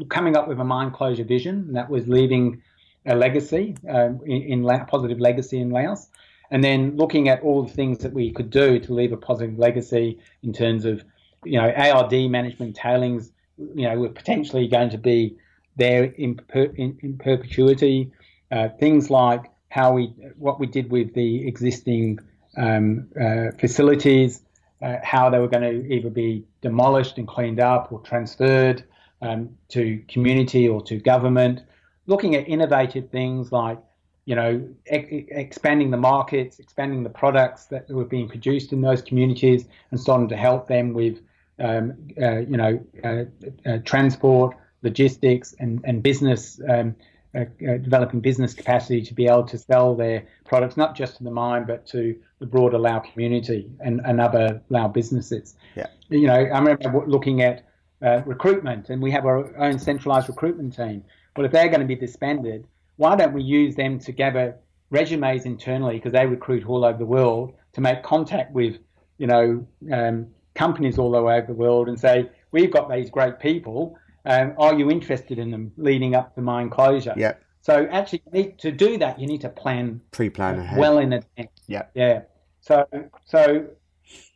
[0.09, 2.61] coming up with a mine closure vision that was leaving
[3.05, 6.07] a legacy um, in, in positive legacy in Laos,
[6.49, 9.59] and then looking at all the things that we could do to leave a positive
[9.59, 11.03] legacy in terms of
[11.43, 13.32] you know ARD management tailings.
[13.57, 15.38] You know, we're potentially going to be
[15.76, 18.11] there in, per, in, in perpetuity.
[18.51, 20.05] Uh, things like how we
[20.38, 22.19] what we did with the existing
[22.57, 24.41] um, uh, facilities,
[24.82, 28.84] uh, how they were going to either be demolished and cleaned up or transferred
[29.21, 31.61] um, to community or to government.
[32.07, 33.80] Looking at innovative things like
[34.26, 39.01] you know e- expanding the markets, expanding the products that were being produced in those
[39.01, 41.19] communities, and starting to help them with
[41.59, 43.23] um, uh, you know uh,
[43.69, 44.55] uh, transport,
[44.86, 46.95] logistics, and and business um,
[47.36, 51.23] uh, uh, developing business capacity to be able to sell their products not just to
[51.23, 55.55] the mine but to the broader Lao community and, and other Lao businesses.
[55.75, 55.88] Yeah.
[56.07, 57.65] You know, I remember looking at
[58.01, 61.03] uh, recruitment, and we have our own centralized recruitment team.
[61.36, 64.55] Well, if they're going to be disbanded, why don't we use them to gather
[64.89, 68.77] resumes internally because they recruit all over the world to make contact with,
[69.17, 73.97] you know, um, companies all over the world and say, we've got these great people
[74.26, 77.13] um, are you interested in them leading up to mine closure?
[77.15, 77.34] Yeah.
[77.61, 79.19] So actually, need to do that.
[79.19, 80.78] You need to plan pre-plan ahead.
[80.78, 81.49] well in advance.
[81.67, 81.84] Yeah.
[81.93, 82.21] Yeah.
[82.61, 82.86] So
[83.26, 83.67] so,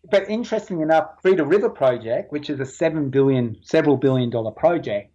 [0.09, 5.11] but interestingly enough, Frieda River project, which is a seven billion, several billion dollar project,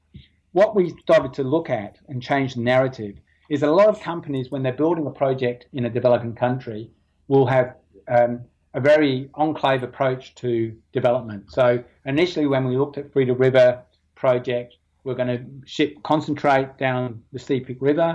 [0.52, 3.16] what we started to look at and change the narrative
[3.50, 6.90] is that a lot of companies, when they're building a project in a developing country,
[7.28, 7.74] will have
[8.08, 8.40] um,
[8.74, 11.50] a very enclave approach to development.
[11.50, 13.82] So initially, when we looked at Frieda River
[14.24, 14.70] project.
[15.04, 18.10] We're going to ship concentrate down the Sepik River.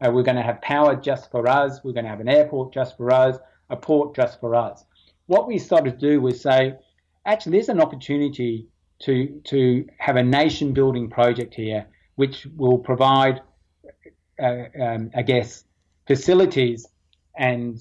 [0.00, 1.80] Uh, we're going to have power just for us.
[1.82, 3.34] We're going to have an airport just for us,
[3.68, 4.84] a port just for us.
[5.26, 6.76] What we started to do was say,
[7.26, 8.68] actually, there's an opportunity
[9.00, 9.14] to
[9.52, 9.60] to
[10.06, 11.82] have a nation building project here,
[12.20, 13.36] which will provide,
[14.46, 15.64] uh, um, I guess,
[16.06, 16.86] facilities
[17.36, 17.72] and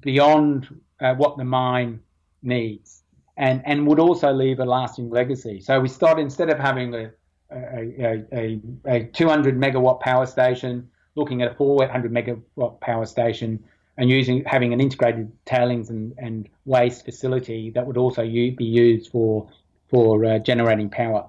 [0.00, 0.56] beyond
[1.02, 2.00] uh, what the mine
[2.42, 3.02] needs,
[3.36, 5.60] and and would also leave a lasting legacy.
[5.60, 7.04] So we started instead of having a
[7.50, 13.62] a, a, a 200 megawatt power station, looking at a 400 megawatt power station,
[13.98, 19.10] and using having an integrated tailings and, and waste facility that would also be used
[19.10, 19.48] for
[19.88, 21.28] for uh, generating power.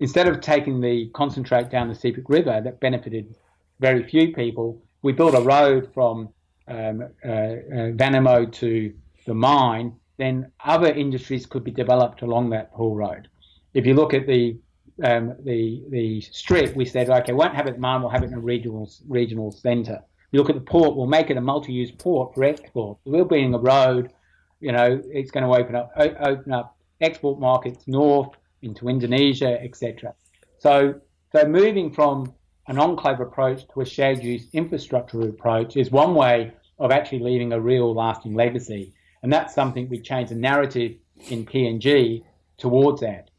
[0.00, 3.36] Instead of taking the concentrate down the Sepik River that benefited
[3.78, 6.28] very few people, we built a road from
[6.68, 8.92] um, uh, uh, Vanimo to
[9.26, 9.94] the mine.
[10.18, 13.28] Then other industries could be developed along that whole road.
[13.74, 14.58] If you look at the
[15.02, 18.28] um, the the strip, we said, okay, won't have it at mine, we'll have it
[18.28, 20.00] in a regional regional centre.
[20.30, 22.98] You look at the port, we'll make it a multi-use port for export.
[23.04, 24.12] We're being a road,
[24.60, 28.30] you know, it's going to open up open up export markets north
[28.62, 30.14] into Indonesia, etc.
[30.58, 31.00] So
[31.32, 32.32] so moving from
[32.68, 37.52] an enclave approach to a shared use infrastructure approach is one way of actually leaving
[37.52, 38.94] a real lasting legacy.
[39.22, 40.96] And that's something we change the narrative
[41.28, 42.24] in PNG
[42.58, 43.30] towards that.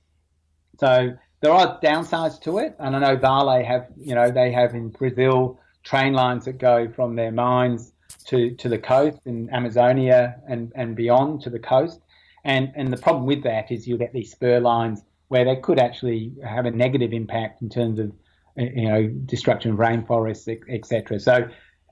[0.79, 1.13] So
[1.43, 4.87] there are downsides to it, and I know Vale have, you know, they have in
[4.87, 7.91] Brazil train lines that go from their mines
[8.27, 11.99] to, to the coast in Amazonia and, and beyond to the coast.
[12.45, 15.79] And and the problem with that is you get these spur lines where they could
[15.79, 18.13] actually have a negative impact in terms of
[18.55, 21.19] you know destruction of rainforests, etc.
[21.19, 21.49] So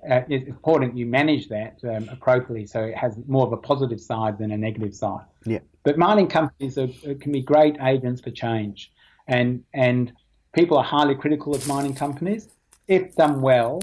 [0.10, 4.00] uh, it's important you manage that um, appropriately so it has more of a positive
[4.00, 5.26] side than a negative side.
[5.46, 5.60] Yeah.
[5.84, 6.88] But mining companies are,
[7.20, 8.92] can be great agents for change
[9.28, 10.14] and and
[10.54, 12.48] people are highly critical of mining companies.
[12.88, 13.82] If done well,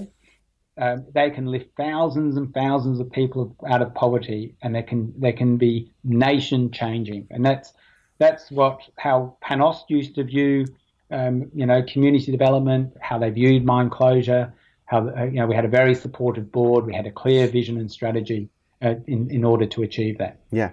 [0.77, 5.13] um, they can lift thousands and thousands of people out of poverty, and they can
[5.17, 7.73] they can be nation changing, and that's
[8.17, 10.65] that's what how PanAust used to view
[11.11, 14.53] um, you know community development, how they viewed mine closure,
[14.85, 17.77] how uh, you know we had a very supportive board, we had a clear vision
[17.77, 18.49] and strategy
[18.81, 20.39] uh, in in order to achieve that.
[20.51, 20.71] Yeah,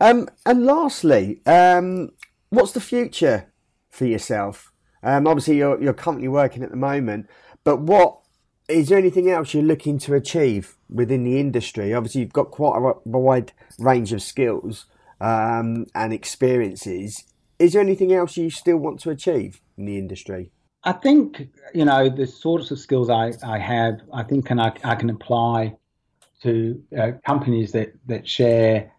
[0.00, 2.10] um, and lastly, um,
[2.50, 3.51] what's the future
[3.92, 4.72] for yourself?
[5.04, 7.28] Um, obviously, you're, you're currently working at the moment,
[7.62, 8.18] but what
[8.68, 11.94] is there anything else you're looking to achieve within the industry?
[11.94, 14.86] Obviously, you've got quite a wide range of skills
[15.20, 17.24] um, and experiences.
[17.58, 20.50] Is there anything else you still want to achieve in the industry?
[20.84, 24.00] I think you know the sorts of skills I, I have.
[24.12, 25.76] I think can I, I can apply
[26.42, 28.90] to uh, companies that that share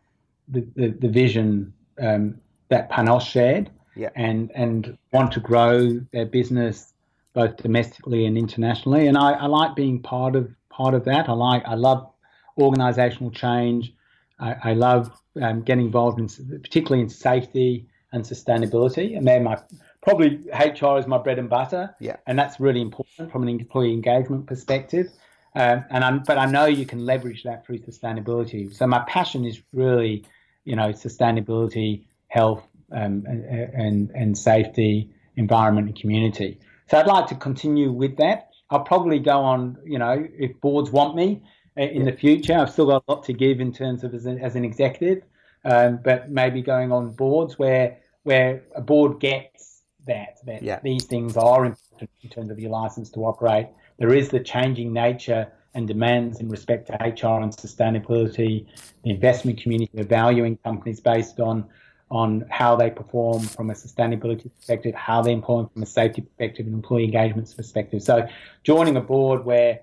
[0.48, 2.40] the, the, the vision um,
[2.70, 4.10] that PanAust shared, yeah.
[4.16, 6.94] and and want to grow their business
[7.34, 9.08] both domestically and internationally.
[9.08, 11.30] And I, I like being part of part of that.
[11.30, 12.10] I like I love
[12.58, 13.94] organizational change.
[14.40, 15.12] I, I love
[15.42, 16.28] um, getting involved in
[16.60, 19.58] particularly in safety and sustainability, and they're my
[20.02, 21.96] probably HR is my bread and butter.
[22.00, 25.12] Yeah, and that's really important from an employee engagement perspective.
[25.56, 28.74] Um, and I'm, but I know you can leverage that through sustainability.
[28.74, 30.26] So my passion is really,
[30.66, 36.60] you know, sustainability, health, um, and, and safety, environment, and community.
[36.90, 38.50] So I'd like to continue with that.
[38.70, 41.44] I'll probably go on, you know, if boards want me
[41.78, 42.12] uh, in yeah.
[42.12, 42.54] the future.
[42.54, 45.24] I've still got a lot to give in terms of as an, as an executive,
[45.66, 50.80] um, but maybe going on boards where where a board gets that that yeah.
[50.84, 53.68] these things are important in terms of your license to operate.
[53.98, 58.68] There is the changing nature and demands in respect to HR and sustainability.
[59.04, 61.66] The investment community are valuing companies based on
[62.14, 66.68] on how they perform from a sustainability perspective, how they employ from a safety perspective,
[66.68, 68.04] and employee engagement perspective.
[68.04, 68.28] So,
[68.64, 69.80] joining a board where,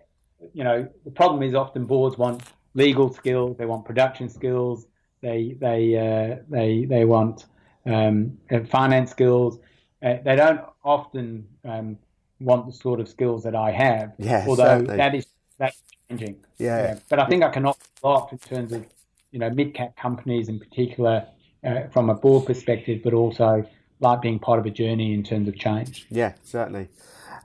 [0.55, 2.45] you know, the problem is often boards want
[2.75, 4.87] legal skills, they want production skills,
[5.23, 7.47] they they uh, they they want
[7.85, 8.39] um,
[8.69, 9.59] finance skills.
[10.01, 11.99] Uh, they don't often um,
[12.39, 14.13] want the sort of skills that I have.
[14.19, 14.97] Yeah, although certainly.
[14.99, 15.27] that is
[15.59, 16.37] that's changing.
[16.59, 16.79] Yeah.
[16.79, 16.99] yeah.
[17.09, 18.87] but I think I can offer a lot in terms of
[19.33, 21.27] you know mid cap companies in particular
[21.65, 23.65] uh, from a board perspective, but also
[24.01, 26.07] like being part of a journey in terms of change.
[26.11, 26.89] Yeah, certainly.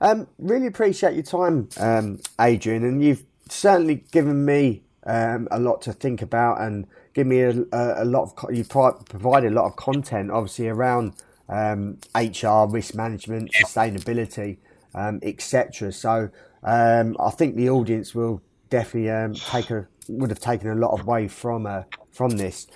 [0.00, 5.82] Um, really appreciate your time, um, Adrian, and you've certainly given me um, a lot
[5.82, 9.66] to think about and give me a, a, a lot of you provided a lot
[9.66, 11.14] of content, obviously around
[11.48, 14.58] um, HR, risk management, sustainability,
[14.94, 15.92] um, etc.
[15.92, 16.30] So
[16.62, 21.28] um, I think the audience will definitely take a would have taken a lot away
[21.28, 21.82] from uh,
[22.12, 22.66] from this.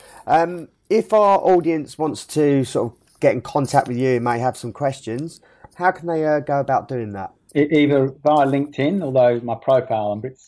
[0.90, 4.56] If our audience wants to sort of get in contact with you, and may have
[4.56, 5.40] some questions,
[5.76, 7.32] how can they uh, go about doing that?
[7.54, 10.38] Either via LinkedIn, although my profile I'm a bit,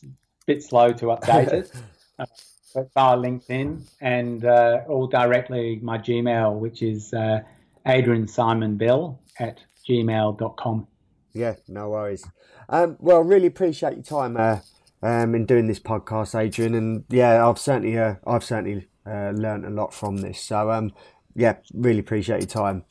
[0.47, 1.73] bit slow to update it,
[2.19, 2.27] uh,
[2.75, 7.41] but via LinkedIn, and uh, or directly my Gmail, which is uh,
[7.87, 9.59] Adrian Simon Bell at
[9.89, 10.87] gmail.com.
[11.33, 12.25] Yeah, no worries.
[12.69, 14.59] Um, well, really appreciate your time uh,
[15.03, 16.75] um, in doing this podcast, Adrian.
[16.75, 20.41] And yeah, I've certainly, uh, I've certainly uh, learned a lot from this.
[20.41, 20.93] So um,
[21.35, 22.85] yeah, really appreciate your time.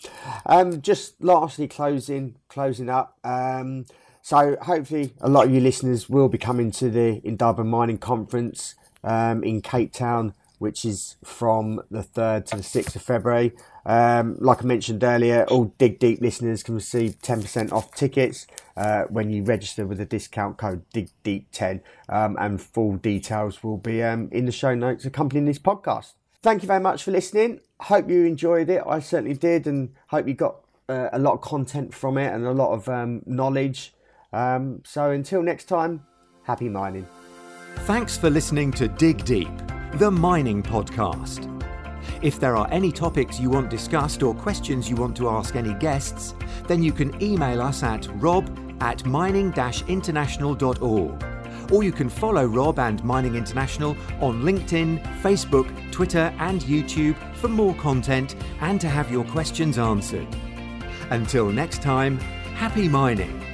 [0.45, 3.17] Um, just lastly, closing, closing up.
[3.23, 3.85] Um,
[4.21, 8.75] so hopefully, a lot of you listeners will be coming to the Indaba Mining Conference
[9.03, 13.51] um, in Cape Town, which is from the third to the sixth of February.
[13.83, 18.45] Um, like I mentioned earlier, all Dig Deep listeners can receive 10% off tickets
[18.77, 24.03] uh, when you register with the discount code DIGDEEP10, um, and full details will be
[24.03, 26.13] um, in the show notes accompanying this podcast.
[26.43, 27.61] Thank you very much for listening.
[27.79, 28.83] Hope you enjoyed it.
[28.85, 30.57] I certainly did, and hope you got
[30.87, 33.95] uh, a lot of content from it and a lot of um, knowledge.
[34.31, 36.05] Um, so until next time,
[36.43, 37.07] happy mining.
[37.79, 39.49] Thanks for listening to Dig Deep,
[39.95, 41.47] the mining podcast.
[42.21, 45.73] If there are any topics you want discussed or questions you want to ask any
[45.75, 46.33] guests,
[46.67, 48.49] then you can email us at rob
[48.79, 49.53] at mining
[49.87, 51.25] international.org.
[51.71, 57.47] Or you can follow Rob and Mining International on LinkedIn, Facebook, Twitter, and YouTube for
[57.47, 60.27] more content and to have your questions answered.
[61.11, 62.17] Until next time,
[62.55, 63.50] happy mining!